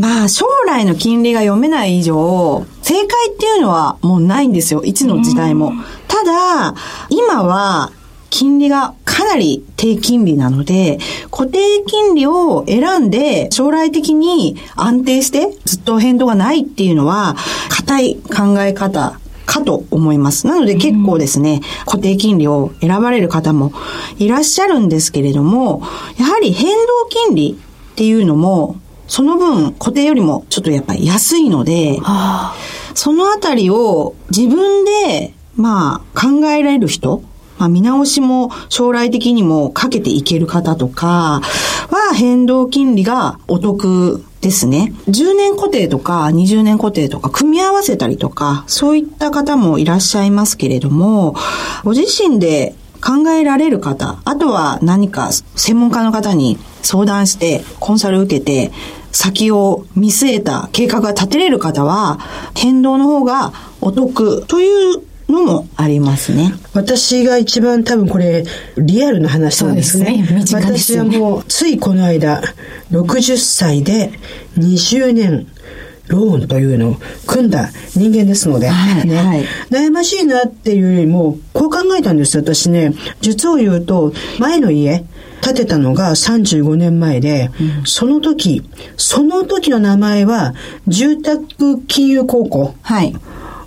[0.00, 4.82] まあ、将来の金利が読めない以上、正解っていうのはもうないんですよ。
[4.82, 5.74] いつの時代も。
[6.08, 6.74] ただ、
[7.10, 7.92] 今は、
[8.30, 10.98] 金利がかなり低金利なので、
[11.30, 17.36] 固定金利を選んで将来的に安定してずっと変動がないっていうのは、
[17.68, 20.46] 固い考え方かと思います。
[20.46, 23.72] なので結構ですね、固定金利を選ばれる方も
[24.18, 25.82] いらっしゃるんですけれども、
[26.16, 26.76] やはり変動
[27.10, 27.58] 金利
[27.92, 28.76] っていうのも、
[29.10, 31.98] その分固定よりもちょっとやっぱり安いので、
[32.94, 37.20] そのあたりを自分で、まあ、考えられる人、
[37.58, 41.42] まあ、見直しも将来的にもかけていける方とか
[41.90, 44.94] は変動金利がお得ですね。
[45.08, 51.34] 10年固定とか20年固定とか組み合わせたりとか、そういった方もいらっしゃいますけれども、
[51.82, 58.70] ご自身で考えられる方、あとは何か専門家の方に相談して、コンサル受けて、
[59.12, 62.18] 先を見据えた計画が立てれる方は、
[62.56, 66.52] 変動の方がお得というのもありますね。
[66.74, 68.44] 私が一番多分これ
[68.76, 70.24] リアルな話なんですね。
[70.26, 70.38] すね。
[70.38, 72.42] 身近です私はもうついこの間
[72.90, 74.12] 60歳で
[74.58, 75.46] 20年
[76.08, 76.96] ローンというのを
[77.26, 79.16] 組んだ人間ですので、はいね。
[79.16, 79.44] はい。
[79.70, 82.92] 悩ましいなっていうよりもこう考えたんですよ私ね。
[83.20, 85.04] 実を言うと前の家
[85.42, 88.62] 建てたのが35年前で、うん、その時、
[88.96, 90.54] その時の名前は、
[90.86, 92.74] 住宅金融高校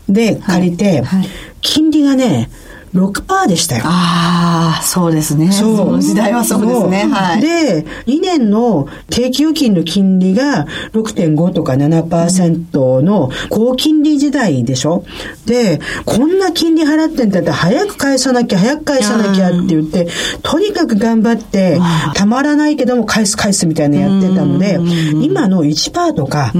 [0.08, 1.20] で借りて、はい。
[1.20, 1.28] はい、
[1.62, 2.50] 金利がね、
[2.94, 3.84] 6%でしたよ。
[3.86, 5.52] ああ、そうですね。
[5.52, 7.08] その時代はそうですね。
[7.12, 7.42] はい。
[7.42, 15.06] で、2年の定期預金の金利が6.5とか7%の高金利時代でしょ
[15.46, 20.08] で、こんな金利払ってんだったら早く返さなきゃ、早く返さなきゃって言って、
[20.44, 21.80] とにかく頑張って、
[22.14, 24.80] たまらないけども返す返すみたいなやってたので、
[25.22, 26.54] 今の1%とか、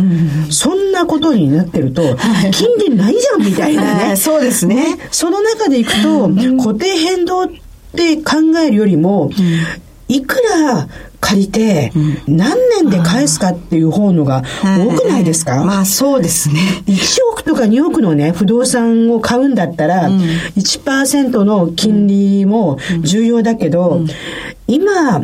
[0.50, 2.18] そんなことになってると、
[2.52, 4.16] 金利ないじゃんみたいなね。
[4.16, 4.98] そうですね。
[5.12, 7.48] その中でいくと、固定変動っ
[7.96, 9.32] て考えるよりも、
[10.08, 10.88] いくら
[11.20, 11.92] 借りて、
[12.28, 16.84] 何年で返すかっていう方のが多くないですか、まあそうですね。
[16.86, 16.98] 1
[17.32, 24.02] 億とか2億のね、不動産を買うんだったら、1%の金利も重要だけど、
[24.68, 25.22] 今、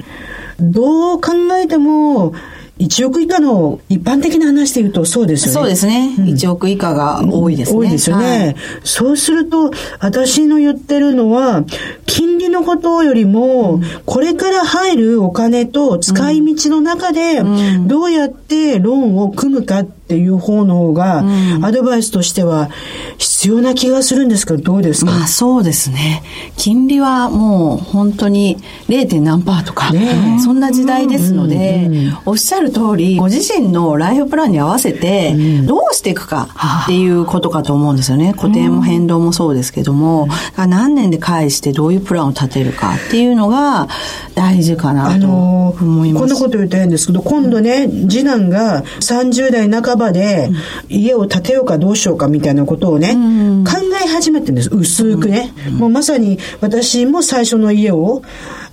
[0.60, 1.32] どう考
[1.62, 2.34] えても、
[2.80, 5.54] 1億以下の一般的な話で言うとそうですよね。
[5.54, 6.16] そうですね。
[6.18, 7.78] うん、1億以下が多いですね。
[7.78, 8.26] 多いですよね。
[8.26, 11.66] はい、そうすると、私の言ってるのは、
[12.06, 17.44] 金利のことよりも、これから入るお金と使い道の中で、
[17.86, 21.24] どうやってローンを組むかっていう方の方が、
[21.62, 22.70] アドバイスとしては
[23.18, 25.12] 必要な気がするんですけど、どうですか？
[25.12, 26.24] まあそうですね。
[26.58, 28.58] 金利はもう本当に
[28.88, 29.22] 0.
[29.22, 31.90] 何パーとか、ね、そんな時代ですので、
[32.26, 35.36] おっしゃる通り、ご自身のライフプランに合わせて、
[35.66, 36.50] どうしていくか
[36.84, 38.34] っていうことかと思うんですよね。
[38.34, 43.88] 固定も変動もそうですけども、何年で返してどういうプランを立てるかっていうのが
[44.36, 46.22] 大事かなと思います。
[46.22, 50.50] こんなこと言うと変ですけど、今度ね、次男が30代半ばばで
[50.90, 53.14] 家を建てようかどうしようかみたいなことをね、
[53.64, 54.70] 考え始めてるんです。
[54.74, 55.54] 薄くね。
[55.78, 58.24] もうまさに私も最初の家を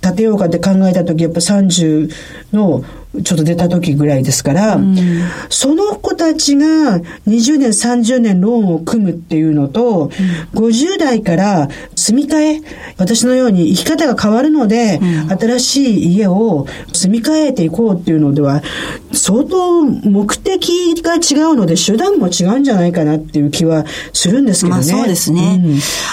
[0.01, 2.09] 建てようかって考えた時、やっぱ30
[2.53, 2.83] の
[3.23, 4.95] ちょっと出た時ぐらいですから、うん、
[5.49, 10.11] その子たちが20年、30年ローンを組むっていうのと、
[10.55, 12.61] うん、50代から住み替え、
[12.97, 18.61] 私のように生き方が変わるので、うん、新しい家を住み替えていこうっていうのでは、
[19.13, 24.91] 相当目的が違うので、手段も違うんじゃないかなっていう気はするんですけどね。
[24.91, 25.61] まあそうですね。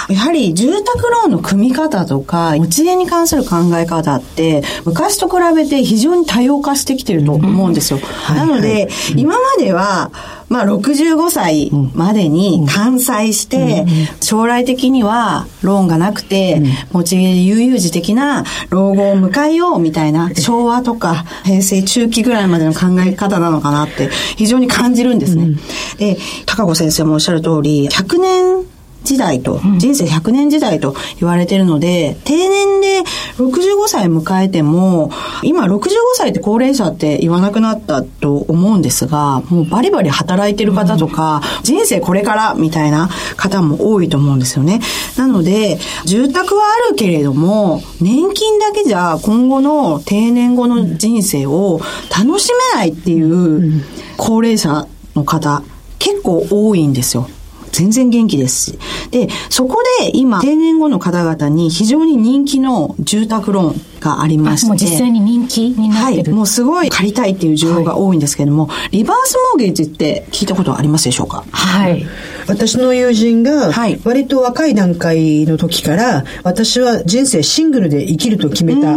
[0.08, 8.00] やはり住宅ローンの組み方とか、持ち家に関する考え方って、昔と比べて非常に多様化してきてると思うんですよ。
[8.28, 10.10] なので、今までは、
[10.48, 13.86] まあ、65歳までに完済して、
[14.20, 16.62] 将来的にはローンがなくて、
[16.92, 25.56] 持ち家で悠々自適な老後を迎えようみたいな、昭和とか平成中期ぐらいまでの考え方なのかなって非常に感じるんですね。
[25.98, 28.73] で、高子先生もおっしゃる通り、100年
[29.04, 33.02] 時代と、人生100年時代と言われてるので、定年で
[33.36, 35.10] 65歳迎えても、
[35.42, 44.80] 今65歳って高齢者って言わなくなったと思うんですが、もうバリバリ働いてる方とか、人生これからみたいな方も多いと思うんですよね。
[45.16, 51.80] なので、住宅はあるけれども、年金だけじゃ今後の定年後の人生を
[52.16, 53.84] 楽しめないっていう
[54.16, 55.62] 高齢者の方、
[55.98, 57.28] 結構多いんですよ。
[57.74, 58.78] 全然元気ですし。
[59.10, 64.66] で、そこで今、定年後の方々に非常に人気の住宅ローンがありまして。
[64.68, 71.44] もう実際に人気になってる、はい、もうすごい借りたいっていう需要が多いんですけども、はい、リバースモーゲージって聞いたことありますでしょうか？
[71.50, 72.04] はい。
[72.46, 73.72] 私の友人が、
[74.04, 78.94] 割と若い段階の時から、私は人生シングルで生きると決めた、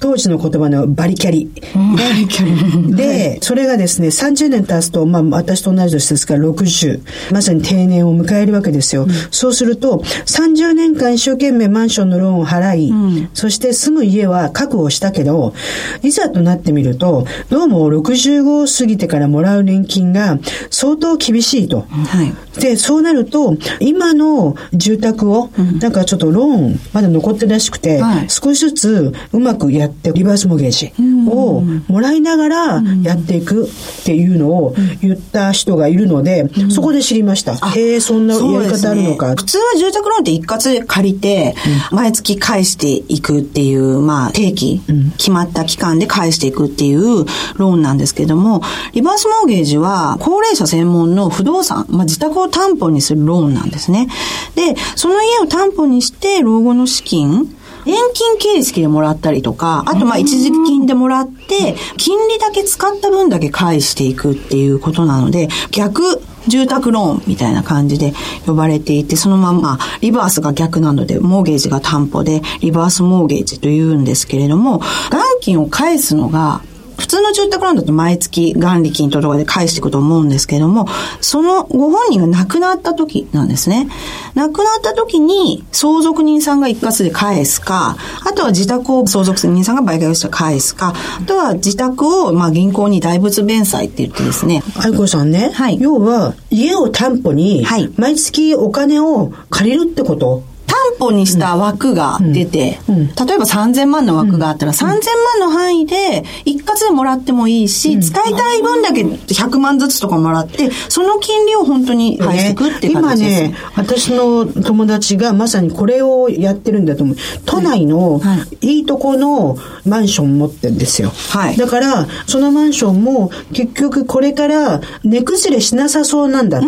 [0.00, 1.52] 当時の言葉のバリキャリ。
[1.74, 2.96] バリキャリ。
[2.96, 7.00] で、それがですね、30年経つと、まあ私と同じ年ですから60、
[7.32, 9.04] まさに定年を迎えるわけですよ。
[9.04, 15.54] うん、そうすると、30年間一生懸命マンションのローンを払い、うん、そして住む家は確保したけど、
[16.02, 20.38] いざとなってみると、どうも65過ぎてからもらう年金が
[20.70, 21.86] 相当厳しいと。
[21.90, 25.50] はい、で、そうなると、今の住宅を、
[25.80, 30.92] なんかちょっとローンまだ残ってるらしくて、はい、少しずつうまくやって、リバースモゲージ
[31.28, 33.68] をもらいながらやっていくっ
[34.04, 37.54] ていうのを言った人がいるので、そこで知りました。
[37.54, 39.30] へえ、そんなやり方あるのか。
[39.30, 41.54] ね、普通は住宅ローンって一括借りて、
[41.90, 44.80] 毎月返していくっていう、まあ、まあ定期、
[45.18, 47.24] 決まった期間で返していくっていう
[47.56, 48.62] ローンなんですけども、
[48.92, 54.06] リバースモーゲージは高齢者専門の不動産、まあ、自宅を担保にするローンなんですね。
[54.54, 68.12] で、その家を担保にして老後の資金、年金形式でもらったりとか、あとまあ一時金でもらって、金利だけ使った分だけ返していくっていうことなので、逆住宅ローンみたいな感じで
[68.46, 74.80] 呼ばれていて、そのままリバースが逆なので、モーゲージが担保で、リバースモーゲージというんですけれども、
[75.10, 76.62] 元金を返すのが
[76.96, 80.86] 普通の住宅ローンだと毎月元利金とかで返していくと思うんですけども、
[81.20, 83.88] そのご本人が亡くなった時なんですね。
[84.34, 94.62] 亡くなった時に相続人さんが一括で返すか、あとは自宅を相続人さんが売買して返すか、あとは自宅をまあ銀行に大仏弁済って言ってですね。
[94.76, 100.53] 愛子さんね、はい要は家を担保にはい毎月お金を借りるってこと、担
[100.98, 105.00] 保にした枠が出て、例えば3000万の枠があったら、3000万
[105.40, 113.42] の範囲で一括でもらってもいいし、使いたい分だけ100万ずつとかもらって、その金利を本当に返していくっていう今形です。
[113.42, 117.16] ね、私の友達がまさにこれをやってるんだと思う。
[117.44, 118.80] 都内のはい。
[118.80, 118.86] い。
[118.86, 121.12] とこのマンション持ってるんですよ。
[121.30, 121.56] はい。
[121.56, 126.66] だから、そのマンションも結局これから値崩れしなさそうなんだって。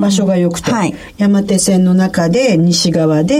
[0.00, 0.70] 場所が良くて。
[0.70, 0.94] はい。
[1.18, 3.39] 山手線の中で、西側で、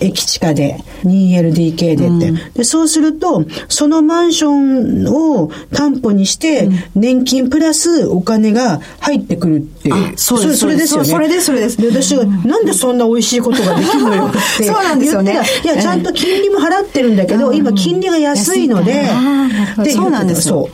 [0.00, 2.64] 駅地下で、2LDK でって、で。
[2.64, 9.94] そうすると、そのマンションを担保にして、年金プラスお金が入ってくるっていう。
[9.94, 11.06] あそうですそれですよね。
[11.06, 11.80] それですそれです。
[11.80, 14.38] で、私が、なんでそんな美味しいことができるのよって。
[14.64, 15.40] そうなんですよね。
[15.64, 19.90] いや、ちゃんと金利も払ってるんだけど、今金利が安いので、って言ってた。
[19.90, 20.68] そうなんですよ。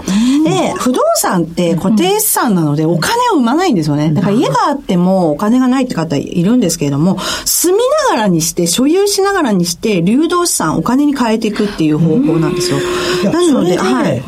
[0.44, 4.12] で、不動産って固定資産なのでお金を生まないんですよね。
[4.12, 7.78] だから家があってもお金がないって方いるんですけれども、住み
[8.10, 12.78] ながらにして、所有しながらにして、流動資産、お金に変えていくっていう方法なんですよ。
[13.24, 14.22] なので、はい。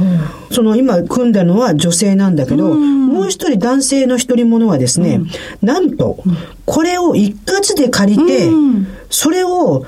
[0.50, 5.20] その今組んだのは女性なんだけど、もう一人男性の一人者はですね、
[5.62, 6.22] なんと、
[6.66, 8.50] これを一括で借りて、
[9.10, 9.84] それを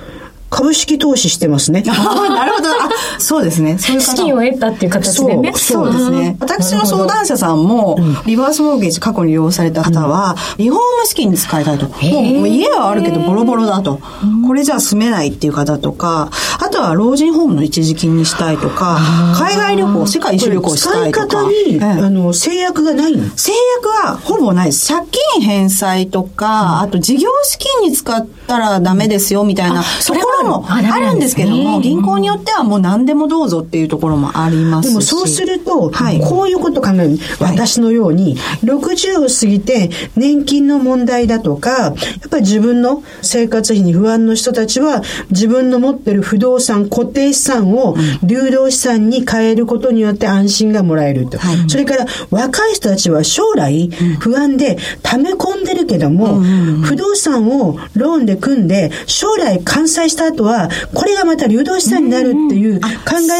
[0.54, 1.82] 株式投資してますね。
[1.90, 2.68] あなるほど。
[2.70, 2.88] あ、
[3.18, 3.76] そうですね。
[3.78, 5.52] そういう方資金を得たっていう形でね。
[5.56, 6.36] そうですね。
[6.40, 11.86] 私の相談者さんも、リバースモーゲージ過去に利用された方は、リフォーム資金に使いたいと。
[11.86, 13.98] もう家はあるけどボロボロだと。
[14.46, 16.30] これじゃ住めないっていう方とか、
[16.60, 18.98] あとは老人ホームの一時金にしたいとか、
[19.36, 21.26] 海外旅行、世界一周旅行した使いいとか。
[21.26, 23.24] 方に、ええあの、制約がないの？
[23.36, 23.52] 制
[23.82, 24.92] 約はほぼないです。
[24.92, 34.92] 借金返済とか、あと事業資金に使ったらダメですよみたいなところもああるんですけども、銀行によってはもう何でもどうぞっていうところもありますし。
[34.92, 37.18] でもそうすると、はいこういうこと考える。
[37.40, 41.94] 私のように、60を過ぎて年金の問題だとか、やっ
[42.30, 51.38] ぱり自分の生活費に不安の人たちは、自分の持ってる不動産、固定資産を流動資産に変えることによって安心がもらえると。
[51.38, 53.88] はいそれから若い人たちは将来
[54.18, 56.40] 不安で溜め込んでるけども、
[56.82, 62.88] 不動産をローンで組んで、将来完済した後は、これがまた流動資産になるっていう考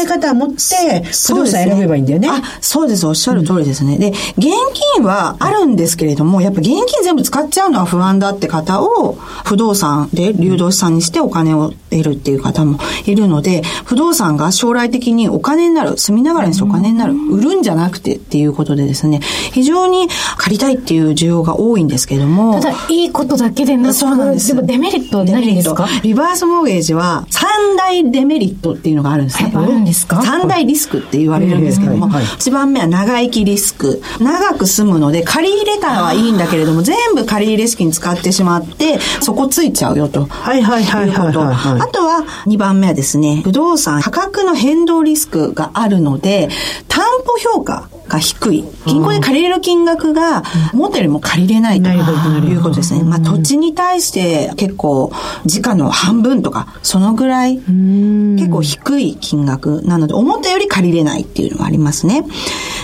[0.01, 2.29] え方を持って、不動産選べばいいんだよね。
[2.31, 3.05] あ、そうです。
[3.05, 3.97] おっしゃる通りですね。
[3.97, 4.47] で、現
[4.95, 19.19] 金はあるんですけれども、やっぱ現金全部使っちゃうのは不安だって方を、不動産で流動資産にしてお金を得るっていう方もいるので、不動産が将来的にお金になる、住みながらにしてお金になる、売るんじゃなくてっていうことでですね、
[19.51, 25.87] 非常に借りたいっていう需要が多いんですけれども、ただ、いいことだけでなく、そうなんですでもデメリットは何ですか？
[26.03, 29.51] リバースモーゲージは三大デメリットっていうのがあるんですね。
[29.53, 30.21] ああるんですか？
[30.21, 34.01] 三大リスクって言われるんですけども、一番目は長生きリスク。
[34.19, 40.25] 長く住むので、借り入れたらはいいんだけれども、全部借り入れ資金使ってしまって、そこついちゃうよと。
[40.25, 41.45] はいはいはいはいはい。
[41.47, 44.01] はいあとは、2番目はですね、不動産。
[44.01, 46.49] 価格の変動リスクがあるので、
[46.87, 48.63] 担保評価が低い。
[48.85, 50.43] 銀行で借りれる金額が、
[50.73, 53.03] 思ったよりも借りれないということですね。
[53.03, 55.11] まあ、土地に対して結構、
[55.45, 62.25] 時価の半分とか、そのぐらい、結構低い金額なので、思ったより借りれないっていうのがありますね。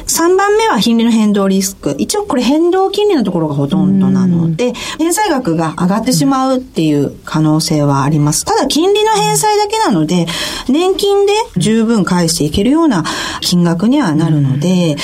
[0.07, 1.95] 3番目は金利の変動リスク。
[1.97, 8.43] 一応これ変動金利のところがほとんどなので、返済額が上がってしまうっていう可能性はあります。
[8.45, 10.28] ただ金利の返済だけなので、
[10.67, 13.03] 年金で十分返していけるような
[13.41, 14.95] 金額にはなるので、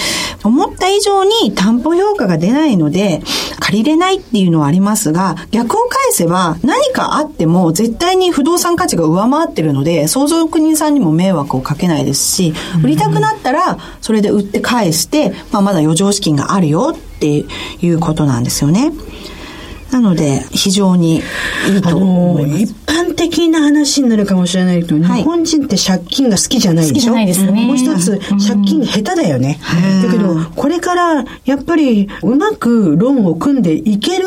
[0.43, 3.21] 思った以上に担保評価が出ないので、
[3.59, 12.53] 借りれないっていうのはありますが、逆を返せば何かあっても絶対に不動産価値が上回ってるので、相続人さんにも迷惑をかけないですし、
[12.83, 17.45] 売りたくなったらそれで売って返して、まあ、まだ余剰資金があるよって
[17.81, 18.91] いうことなんですよね。
[19.91, 21.21] なので、非常にいい
[21.77, 22.63] あと思のいます。
[22.63, 25.19] 一般的な話になるかもしれないけど、はい。
[25.19, 26.93] 日本人って借金が好きじゃないでしょ？
[26.93, 27.65] 好きじゃないですね。
[27.65, 29.59] もう一つ、借金下手だよね。
[30.03, 34.25] だけど、これから、やっぱり、うまくローンを組んでいける、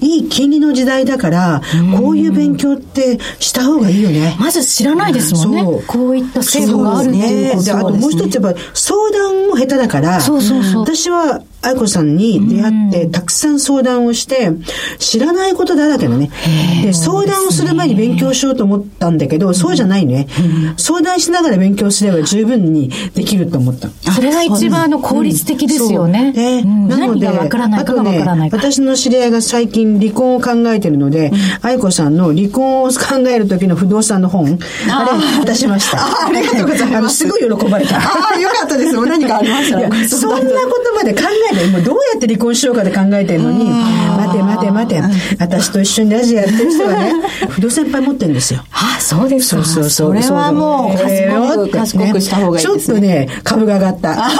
[0.00, 1.62] いい金利の時代だから、
[1.98, 4.36] こういう勉強ってした方がいいよね。
[4.38, 5.62] まず知らないですもんね。
[5.62, 5.82] そう。
[5.86, 10.82] こういった制度があるっていうことであともう一つやっぱ相談も下手だから、そうそうそう。
[10.82, 14.50] 私は愛子さんに出会って、たくさん相談をして、
[14.98, 16.30] 知らないことだらけのね。
[16.82, 20.26] で、相談をする前に勉強しようと思ったんだけど、そうじゃないね。
[20.76, 23.88] 相談しながら勉強すれば十分にできると思った。
[24.10, 26.32] それが一番あの効率的ですよね。
[26.64, 28.56] なので、何がわからないかがわからないか。
[28.56, 31.30] あとね、私の知り合いが最近離婚を考えてるので、
[31.60, 34.58] 愛子さんの離婚を考える時の不動産の本、
[34.90, 35.04] あ
[35.40, 35.98] れ、出しました。
[35.98, 37.96] あありがとうございます すごい喜ばれた。
[38.00, 38.94] ああ、よかったです。
[38.94, 40.44] 何かありましたそんなこ
[40.84, 45.02] とまで考えて、もうどうやって離婚しようかで考えてるのに、待て待て待て、
[45.38, 47.12] 私と一緒にラジオやってる人はね、
[47.50, 48.62] 不動産いっぱい持ってるんですよ。
[48.72, 49.64] あ、そうですか。
[49.64, 50.22] そうそうそう。
[50.22, 52.80] それはもう賢くした方がいいですね。
[52.80, 54.30] ちょっとね、株が上がった。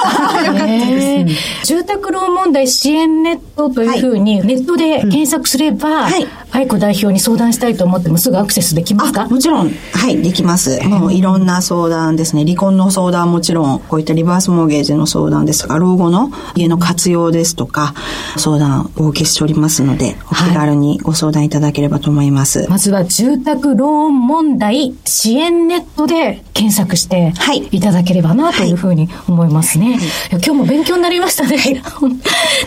[0.66, 9.22] へー住宅ローン問題支援ネットというふうにネットで検索すれば、はい愛子代表に相談したいと思ってもすぐアクセスできますか？
[9.22, 10.80] あもちろん、はい、できます。
[10.82, 12.44] もういろんな相談ですね。
[12.44, 17.94] 離婚の相談もちろん、こういったリバースモーゲージの相談ですとか、老後の家の活用ですとか、
[18.36, 22.66] 相談をお受けしておりますので、お気軽にご相談いただければと思います。
[22.68, 29.90] まずは住宅ローン問題支援ネットで検索してはいいただければなというふうに思いますね。
[29.90, 29.98] いや
[30.32, 31.82] 今日も勉強になりましたね。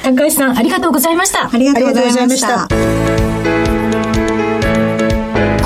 [0.04, 1.50] 高橋さんありがとうございました。
[1.52, 3.33] ありがとうございました。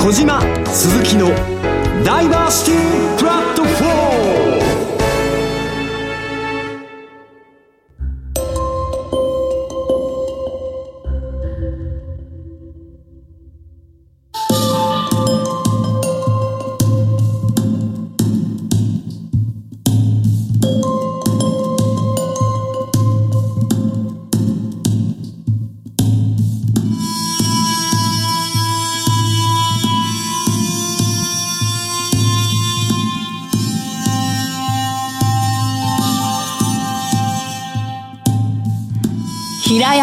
[0.08, 1.28] 小島鈴木の
[2.02, 3.47] ダイバーシティプラット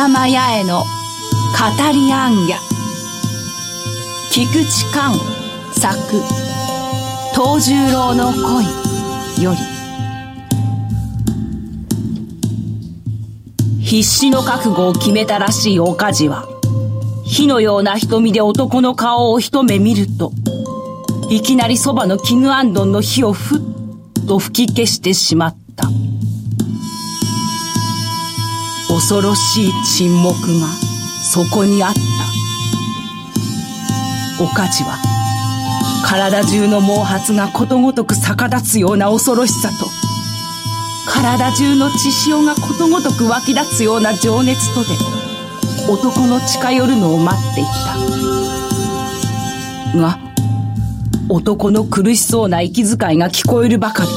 [0.07, 0.85] 山八重の語
[1.91, 2.57] りあんや
[4.31, 5.15] 菊池寛
[5.73, 5.97] 作
[7.33, 9.57] 東十郎の恋より
[13.83, 16.47] 必死の覚悟を決めたらしい岡地は
[17.25, 20.31] 火のような瞳で男の顔を一目見ると
[21.31, 25.89] いきなりそばの絹あんどんの火をふっと吹き消してしまった。
[28.95, 30.67] 恐ろしい沈黙が
[31.21, 31.99] そこにあった。
[34.41, 34.97] おかちは
[36.05, 39.87] 体中の毛髪がことごとく逆立つような恐ろしさと
[41.11, 44.89] 体中の血潮がことごとく湧き立つような情熱とで
[45.89, 47.63] 男の近寄るのを待ってい
[49.93, 49.99] た。
[49.99, 50.19] が
[51.27, 54.15] 男の苦しそうな息遣いが聞こえるばかりで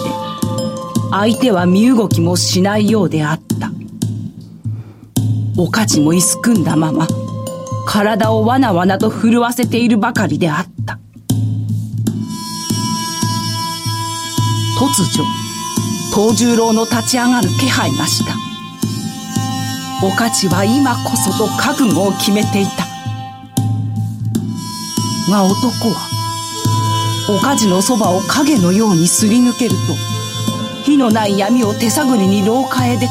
[1.10, 3.47] 相手は身動きもしないようであった。
[5.60, 7.08] おかちもいすくんだまま
[7.84, 11.00] 体をわなわなと震わせているばかりであった。
[14.78, 15.24] 突如
[16.30, 18.36] 藤十郎の立ち上がる気配がした。
[20.06, 22.86] おかちは今こそと覚悟を決めていた。
[25.32, 26.08] が男は
[27.28, 29.76] おかじのそばを影のようにすり抜けると
[30.84, 33.08] 火のない闇を手探りに廊下へ出て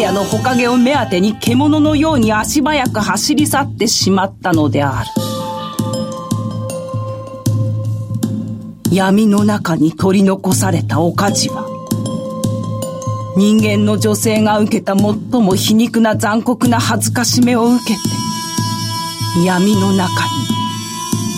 [0.00, 5.10] 屋のほかげを目当てに獣のように足早く走り去ってしまったのである。
[8.92, 11.64] 闇の中に取り残されたおかじは
[13.36, 18.00] 人間の女性が受けた最も皮肉な残酷な恥ずかしめを受けて
[19.44, 20.10] 闇の中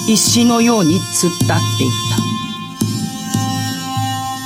[0.07, 1.57] に石のように突っ立ってい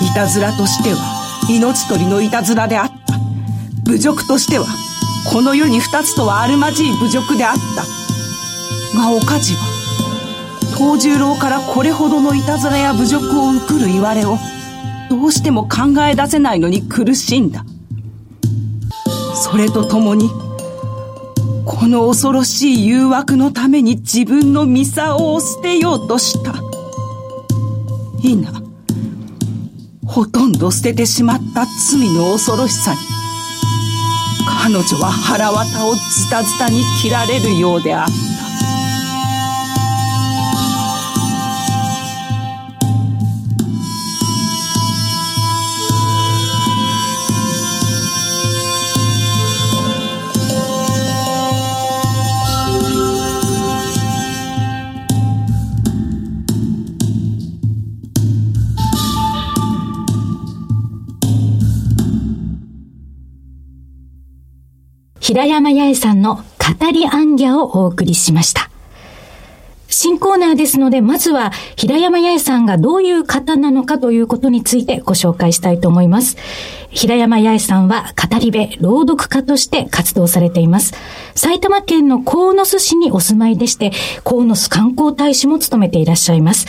[0.00, 0.06] た。
[0.06, 0.98] いたずらとしては
[1.48, 3.05] 命取りのいたずらであった。
[3.86, 4.66] 侮辱としては
[5.30, 7.84] この世に二つとはあるまじい侮辱であった。
[8.96, 9.76] がおかじは
[10.76, 14.38] 藤十郎からこれほどのいたずらや侮辱を受くる言われを
[15.10, 17.64] どうしても考え出せないのに苦しんだ。
[19.34, 20.28] それとともに
[21.64, 26.54] この恐ろしい誘惑のために自分のミサオを捨てようとした。
[28.22, 28.50] いいな
[30.06, 33.15] ほとんど捨ててしまった罪の恐ろしさに。
[34.46, 38.55] 彼女は腹渡をズタズタに切られるようであった。
[65.26, 66.42] 平山八重さんの語
[66.92, 68.70] りアンギャをお送りしました。
[69.88, 76.36] 新コーナーですので、まずは平山八重さんがどういう方なのかということについてご紹介したいと思います。
[76.90, 80.94] 平山八重さんは語り部、朗読家として活動されています。
[81.34, 83.90] 埼玉県の鴻巣市にお住まいでして、
[84.22, 86.68] 鴻巣観光大使も務めていらっしゃいます。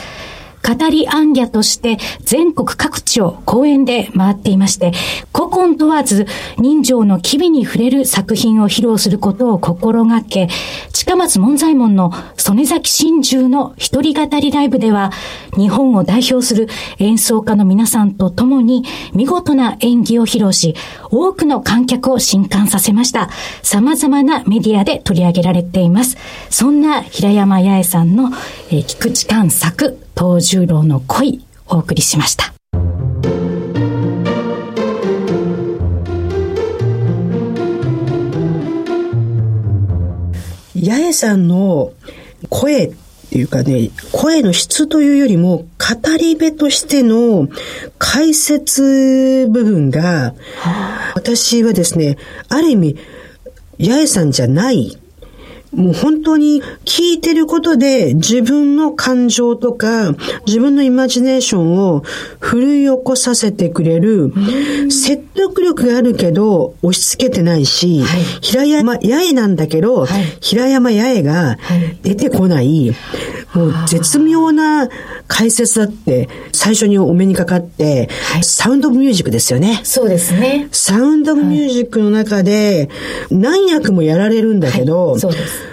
[0.67, 4.91] 語りアンギャとして全国各地を公演で回っていまして、
[5.33, 10.49] 古今問わず人情の機微に触れる作品を披露することを心がけ、
[10.91, 15.11] 近松門左衛門の曽根崎真珠の一人語りライブでは、
[15.55, 16.67] 日本を代表する
[16.99, 20.75] 演奏家の皆さんと共に見事な演技を披露し、
[21.09, 23.29] 多くの観客を震撼させました。
[23.63, 26.17] 様々なメディアで取り上げられています。
[26.49, 28.31] そんな平山八重さんの、
[28.69, 32.51] え、菊池寛作、東十郎の恋お送りしました。
[40.73, 41.93] 八重さんの
[42.49, 42.95] 声っ
[43.29, 47.47] ていうかね、声の質というよりも、語り部としての
[47.99, 50.33] 解説部分が、
[51.13, 52.17] 私はですね、
[52.49, 52.95] ある意味、
[53.79, 54.97] 八重さんじゃない
[55.77, 60.13] もう本当に聞いてることで自分の感情とか
[60.47, 62.01] 自分のイマジネーションを
[62.39, 64.33] 奮い起こさせてくれる
[64.89, 71.57] 説得力があるけど押し付けてないし、はい、平山八重なんだけど、はい、平山八重が
[72.01, 72.91] 出てこない、
[73.53, 74.89] もう絶妙な
[75.27, 78.09] 解説だって最初にお目にかかって、
[78.41, 79.81] サウンドミュージックですよね。
[79.83, 80.67] そうですね。
[80.71, 82.89] サウンドミュージックの中で
[83.29, 85.66] 何役もやられるんだけど、そうです。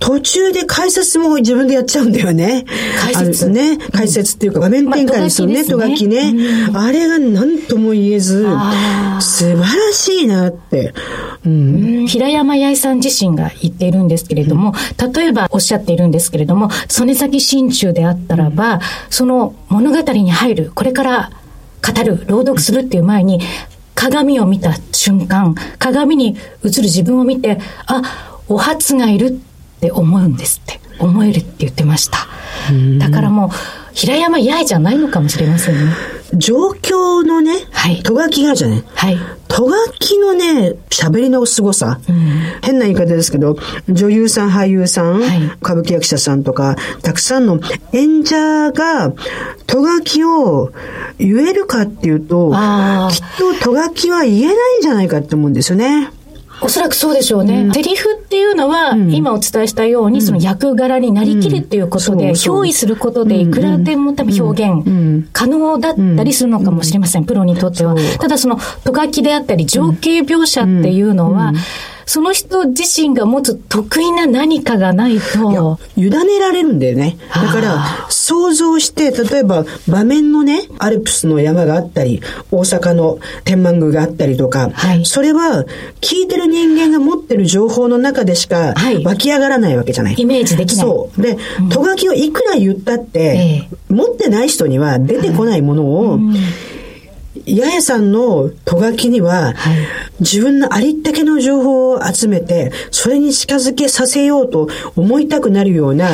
[0.00, 2.64] 途中で解説も自分でやっちゃうんだよね。
[3.02, 3.76] 解説ね。
[3.92, 6.34] 解説っていうか、画面展開ですよね、とがきね。
[6.74, 8.46] あれが何とも言えず、
[9.20, 10.94] 素晴らしいなって。
[11.44, 14.74] うん、平山八重さん自身が言っているんですけれども、
[15.14, 18.80] 例えばおっしゃっているんですけれども、曽根崎真鍮であったらば、
[19.10, 21.30] その物語に入る、これから
[21.86, 23.40] 語る、朗読するっていう前に、
[23.94, 29.49] 鏡を見た瞬間、鏡に映る自分を見て、あ、お初がいるって
[29.90, 32.18] 思うんですって思えるって言ってました。
[32.98, 33.50] だからもう
[33.94, 35.92] 平山八重じゃないのかもしれませんね。
[36.34, 39.18] 状況のね、はい、とがきがじゃね、はい、
[39.48, 42.16] とがきのね、喋りの凄さ、うん、
[42.62, 43.56] 変な言い方ですけど、
[43.88, 47.58] 女優さん、俳優さん、はい、歌舞伎役者さんとか、たくさんの
[47.92, 49.12] 演者が、
[49.66, 50.72] とがきを
[51.18, 52.58] 言えるかっていうと、きっ
[53.58, 56.10] ととがきは言えないんじゃないかって思うんですよね。
[56.62, 57.62] おそらくそうでしょうね。
[57.62, 67.94] うん、セリフっていうのは、今お伝えしたように、その役柄になりきるっていうことで、憑依することで、いくらでも多分表現可能だったりするのかもしれません、プロにとっては。
[68.18, 71.52] ただその、とがきであったり、情景描写っていうのは、
[72.10, 75.78] その人自身が持つ得意な何かがないと。
[75.94, 77.16] 委ねられるんだよね。
[77.32, 85.64] だから、想像して、例えば場面のね、アルプスの山があったり、大阪の天満宮があったりとか、はい、それは
[86.00, 90.16] 聞いてる人間が持ってる情報の中でしか湧き上がらないわけじゃない。
[90.18, 90.86] イメージできない。
[90.86, 91.22] そう。
[91.22, 91.38] で、
[91.70, 96.34] とがきをいくら言ったって、えー、持ってない人には出てこないものを、うん
[97.46, 99.76] 八重さんのとがきには、はい、
[100.20, 106.08] 自分のありったけの情報を集めて、それに近づけさせようと思いたくなるような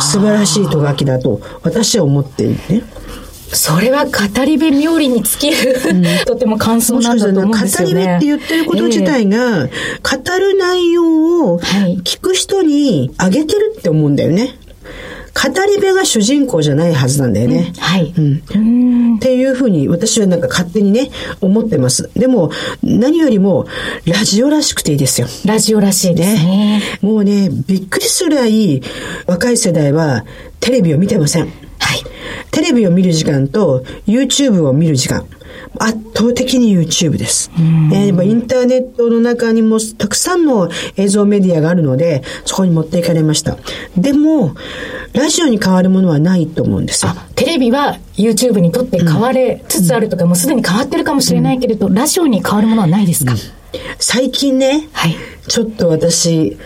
[0.00, 2.82] 素晴らしいとがきだと私は思っているね。
[3.50, 4.10] それは語
[4.44, 7.94] り部冥利に尽きる、うん、とても感想なんだと思うんですよね。
[7.94, 14.54] 語り部って言ってること自体が、えー、語る内容を聞く人にあげてるって思うんだよね。
[15.38, 17.72] 語り部が主人公じゃないはずなんだよね。
[17.74, 18.14] うん、はい。
[18.16, 18.20] う
[18.58, 19.16] ん。
[19.16, 21.10] っていうふうに私はなんか勝手にね、
[21.40, 22.10] 思ってます。
[22.14, 22.50] でも、
[22.82, 23.66] 何よりも、
[24.04, 25.28] ラジオらしくていいですよ。
[25.44, 26.80] ラジオらしいですね。
[26.80, 28.82] ねもうね、びっくりするぐらい、
[29.26, 30.24] 若い世代は
[30.60, 31.42] テレビを見てません。
[31.42, 31.50] はい。
[32.50, 35.26] テレビを見る時間と YouTube を見る時間。
[35.78, 37.50] 圧倒的に YouTube です。
[37.56, 43.56] えー、インターネットの中にもたくさんの映像メディアがあるので、そこに持っていかれました。
[43.96, 44.54] でも、
[45.12, 47.12] ラジオに変わるものはないと思うんですよ。
[47.34, 53.38] テレビは YouTube にとって変われつつあるとか、うん、もうすでに変わってるかもしれないけれど、うん、ラジオに変わるものはないですか、うん、
[53.98, 55.16] 最近ね、はい、
[55.46, 56.58] ちょっと私、好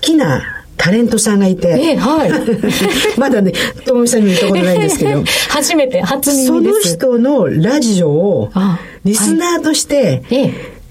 [0.00, 1.68] きなタレントさんがいて。
[1.68, 2.30] えはい。
[3.18, 3.52] まだね、
[3.84, 5.22] ともみさんに言ったことないんですけど。
[5.48, 6.96] 初めて、初耳です。
[6.96, 8.50] その人のラジオを、
[9.04, 10.22] リスナーとして、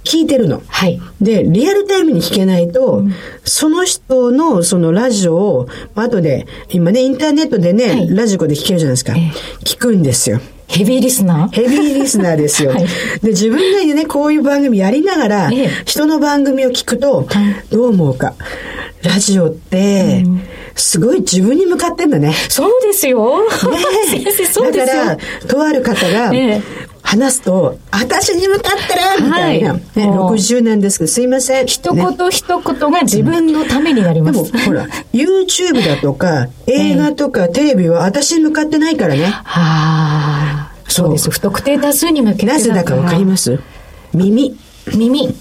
[0.04, 0.62] 聞いてるの。
[0.68, 1.02] はい。
[1.22, 3.14] で、リアルタイムに聞けないと、うん、
[3.44, 9.14] その人のそのラジオを、後で、今ね、インターネットでね、はい、ラジコで聞けるじゃないですか。
[9.64, 10.40] 聞くんですよ。
[10.68, 11.50] ヘビーリスナー？
[11.50, 12.72] ヘビーリスナーですよ。
[12.74, 12.86] はい
[13.22, 17.28] で、自分がね、こういう番組やりながら、ええ人の番組を聞くと、
[17.70, 18.34] どう思うか。
[19.04, 20.24] ラジオって、
[20.76, 22.34] すごい自分に向かってんだね。
[22.50, 23.44] そうですよ。
[23.44, 23.50] ね
[24.08, 25.06] 先生、そうですよ。
[25.06, 26.62] だから、とある方がええ、
[27.02, 29.74] 話すと、私に向かったらみたいな。
[29.74, 31.68] はいね、もう60なんですけど、すいません。
[31.68, 34.32] 一ね言一言が自分のためになりま。
[34.32, 39.26] ですも、ほら、YouTube だとか、映画とか、テレビは私に向かってないからね。
[39.26, 40.72] はあ。
[40.88, 41.30] そうです。
[41.32, 43.60] 不特定多数に向けてなぜだかわかります？
[44.14, 44.56] 耳。
[44.94, 45.36] 耳。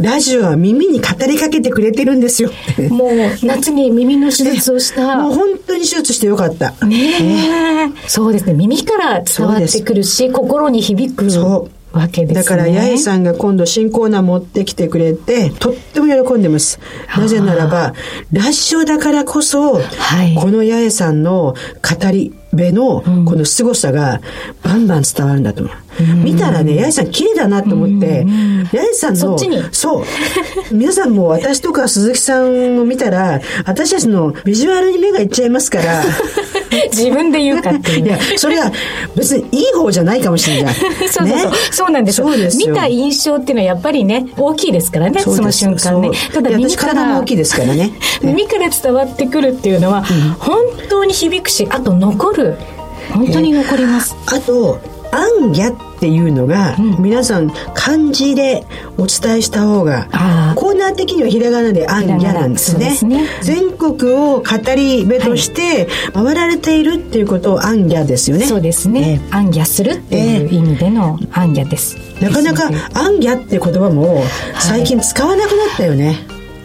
[0.00, 2.50] ラジオは耳に語りかけてくれてるんですよ。
[2.90, 5.16] もう、夏に耳の手術をした。
[5.22, 6.74] もう本当に手術してよかった。
[6.84, 8.08] ねえ。
[8.08, 8.54] そうですね。
[8.54, 12.34] 耳から伝わってくるし、心に響くそうわけですね。
[12.34, 16.80] だから、八重さんが今度新コーナー持ってきてくれて、とっても喜んでます。
[17.16, 17.94] なぜならば、
[18.32, 24.20] ラジオだからこそ、はいこの八重さんの語り部のこの凄さが
[24.62, 25.74] バンバン伝わるんだと思う。
[26.24, 28.24] 見たらね、八重さん綺麗だなと思って、
[28.72, 29.38] 八重さんの、
[29.70, 30.04] そう。
[30.74, 36.02] 皆さんも私とか鈴木さんを見たら、私たちのビジュアルに目がいっちゃいますから、
[36.92, 38.06] 自分で言うかっていう。
[38.06, 38.70] いや、それは
[39.16, 40.74] 別にいい方じゃないかもしれない。
[41.10, 41.52] そうそうそう。
[41.70, 47.92] そうなんですよそうですよ見た印象っていうのはやっぱりね、大きいですからね、その瞬間ねただ耳体もら大きいですからね。
[48.22, 50.04] 耳から伝わってくるっていうのは、
[50.38, 50.58] 本
[50.88, 52.56] 当に響くし、あと残る。
[53.12, 54.16] 本当に残ります。
[54.26, 54.78] あと、
[55.12, 55.72] アンギャ
[56.04, 58.66] っていうのが、皆さん漢字で
[58.98, 60.06] お伝えした方が
[60.54, 62.90] コーナー的にはひらがなでアンギャなんですね。
[62.90, 68.44] ひらがな全国を語り部として回られているっていうことをアンギャですよね。
[68.44, 69.22] そうですね。
[69.30, 71.96] アンギャするっていう意味でのアンギャです。
[72.20, 74.22] なかなかですのでアンギャっていう言葉も
[74.58, 76.18] 最近使わなくなったよね。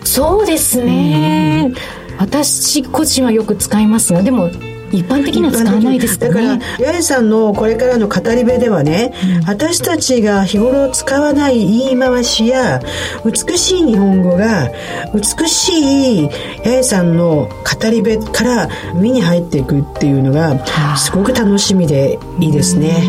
[0.04, 1.72] そうですね。
[2.18, 4.50] 私個人はよく使いますが、でも
[4.92, 6.66] 一般的には使わないですかだからね。
[6.78, 9.14] 八重さんのこれからの語り部ではね、
[9.48, 12.82] 私たちが日頃使わない言い回しや
[13.26, 14.70] 美しい日本語が
[15.14, 16.30] 美しい
[16.64, 20.66] 八重さんの語り部から身に入っていくっていうのが
[20.98, 23.04] すごく楽しみでいいですね。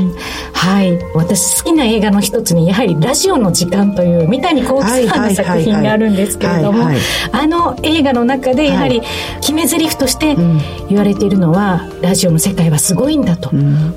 [0.53, 0.99] はい。
[1.15, 6.95] 私好きな映画の一つに、やはりラジオの時間という三谷幸喜さんの作品があるんですけれどもはいはい。
[6.95, 9.01] はい、あの映画の中でやはり
[9.41, 10.37] 決め台詞として
[10.89, 11.70] 言われているのは、
[12.01, 13.51] ラジオの世界はすごいんだと。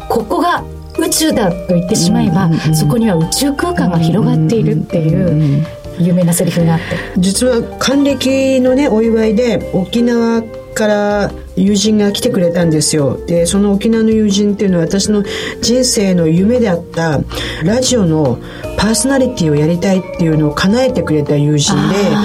[0.10, 0.64] ここが
[1.00, 5.66] 宇宙だと言ってしまえば、そこには宇宙空間が広がっているっていう
[6.00, 6.84] 有名なセリフがあって。
[7.18, 10.44] 実は還暦のねお祝いで沖縄
[10.74, 13.20] から友人が来てくれたんですよ。
[13.28, 15.24] でその沖縄の友人っていうのは私の
[15.62, 17.22] 人生の夢であった
[17.64, 18.40] ラジオの
[18.78, 22.24] パーソナリティをやりたいっていうのを叶えてくれた友人でまあ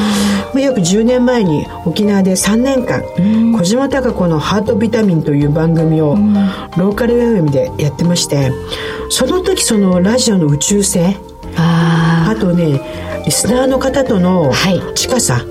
[0.57, 3.03] 約10年前に沖縄で3年間
[3.59, 6.17] 小島貴子の「ハートビタミン」という番組を
[6.77, 8.53] ローカル FM でやってまして
[9.11, 11.17] その時そのラジオの宇宙性
[11.57, 12.81] ああとね
[13.25, 14.81] リスナーの方とのはい。
[14.95, 15.45] 近さ、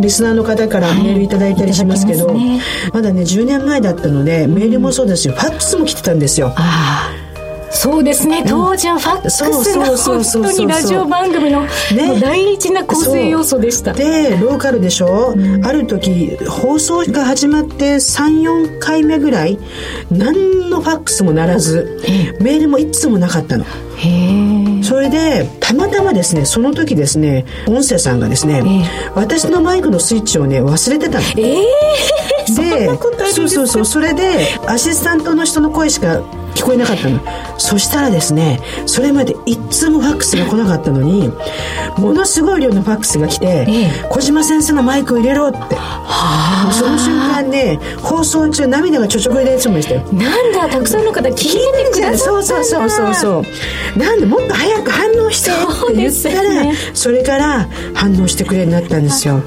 [0.00, 6.54] リスナーの方からメールいただいたりしますけど、いただきますまだね10年前だったのでメールもそうですよ、ファックスも来てたんですよ。
[6.56, 7.29] ああ。
[7.70, 8.44] そうですね。
[8.46, 13.92] 当時はファックスが本当にラジオ番組のもう第一な構成要素でした。
[13.92, 19.58] でローカルでしょ、ある時放送が始まって34回目ぐらい
[20.10, 22.00] 何のファックスもならず
[22.40, 23.64] メールもいつもなかったの。
[24.82, 28.62] それでたまたまですねその時ですね音声さんがですね、
[29.14, 31.24] 私のマイクのスイッチをね忘れてたの。
[31.36, 31.66] ええ。
[32.46, 32.88] そんで
[33.26, 33.84] そうそうそう。
[33.84, 36.20] それでアシスタントの人の声しか
[36.60, 37.20] 聞こえなかったの。
[37.58, 41.32] そしたらですねそれまで一通もファックスが来なかったのに
[41.96, 45.58] ものすごい量のファックスが来てええ「小島先生のマイクを入れろ」って。
[46.72, 50.02] その瞬間ね放送中涙がちょちょこ入れいつもでしたよ。
[50.12, 52.18] なんだ、たくさんの方聞いててくださったんだ。
[52.18, 53.44] そうそうそうそうそ
[53.96, 56.74] うなんでもっと早く反応してって言ったらね。
[56.94, 59.42] それから反応してくれるようになったんですよ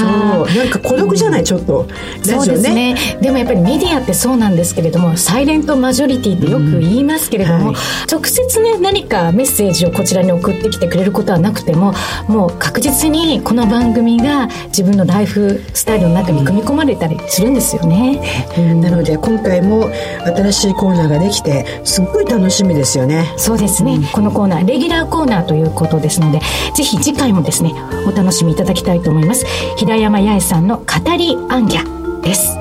[0.00, 0.56] そう。
[0.56, 1.44] なんか孤独じゃない？
[1.44, 1.86] ちょっと。
[2.26, 2.96] ラそうですね。
[3.20, 7.74] でもやっぱりメディアってそうなんですけれどもサイレントマジョリティってよく言いますけれども、はい。
[8.10, 11.94] 直接ね何かメッセージをこちらに送ってきてくれることはなくても
[12.28, 18.20] もう確実にこの番組が自分のライフスタイルの中に組み込まれたりするんですよね、
[18.56, 19.90] なので今回も
[20.24, 23.32] 新しいコーナーができてすっごい楽しみですよね。
[23.36, 26.40] そうですね、このコーナーレギュラーコーナーということですので
[26.74, 27.72] ぜひ次回もですね
[28.06, 29.46] お楽しみいただきたいと思います。
[29.76, 30.84] 平山八重さんの語
[31.16, 32.56] りアンギャです。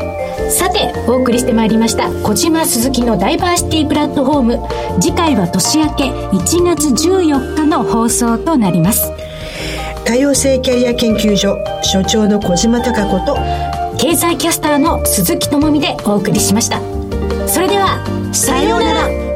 [0.50, 4.60] さてお送りしてまいりました小島鈴木のダイバーシティプラットフォーム。
[5.02, 9.12] 次回は年明け1月14日の放送となります。
[10.06, 13.38] 多様性キャリア研究所所長の小島貴子と
[13.98, 16.80] 経済キャスターの鈴木智美でお送りしました。
[17.48, 19.27] それではさようなら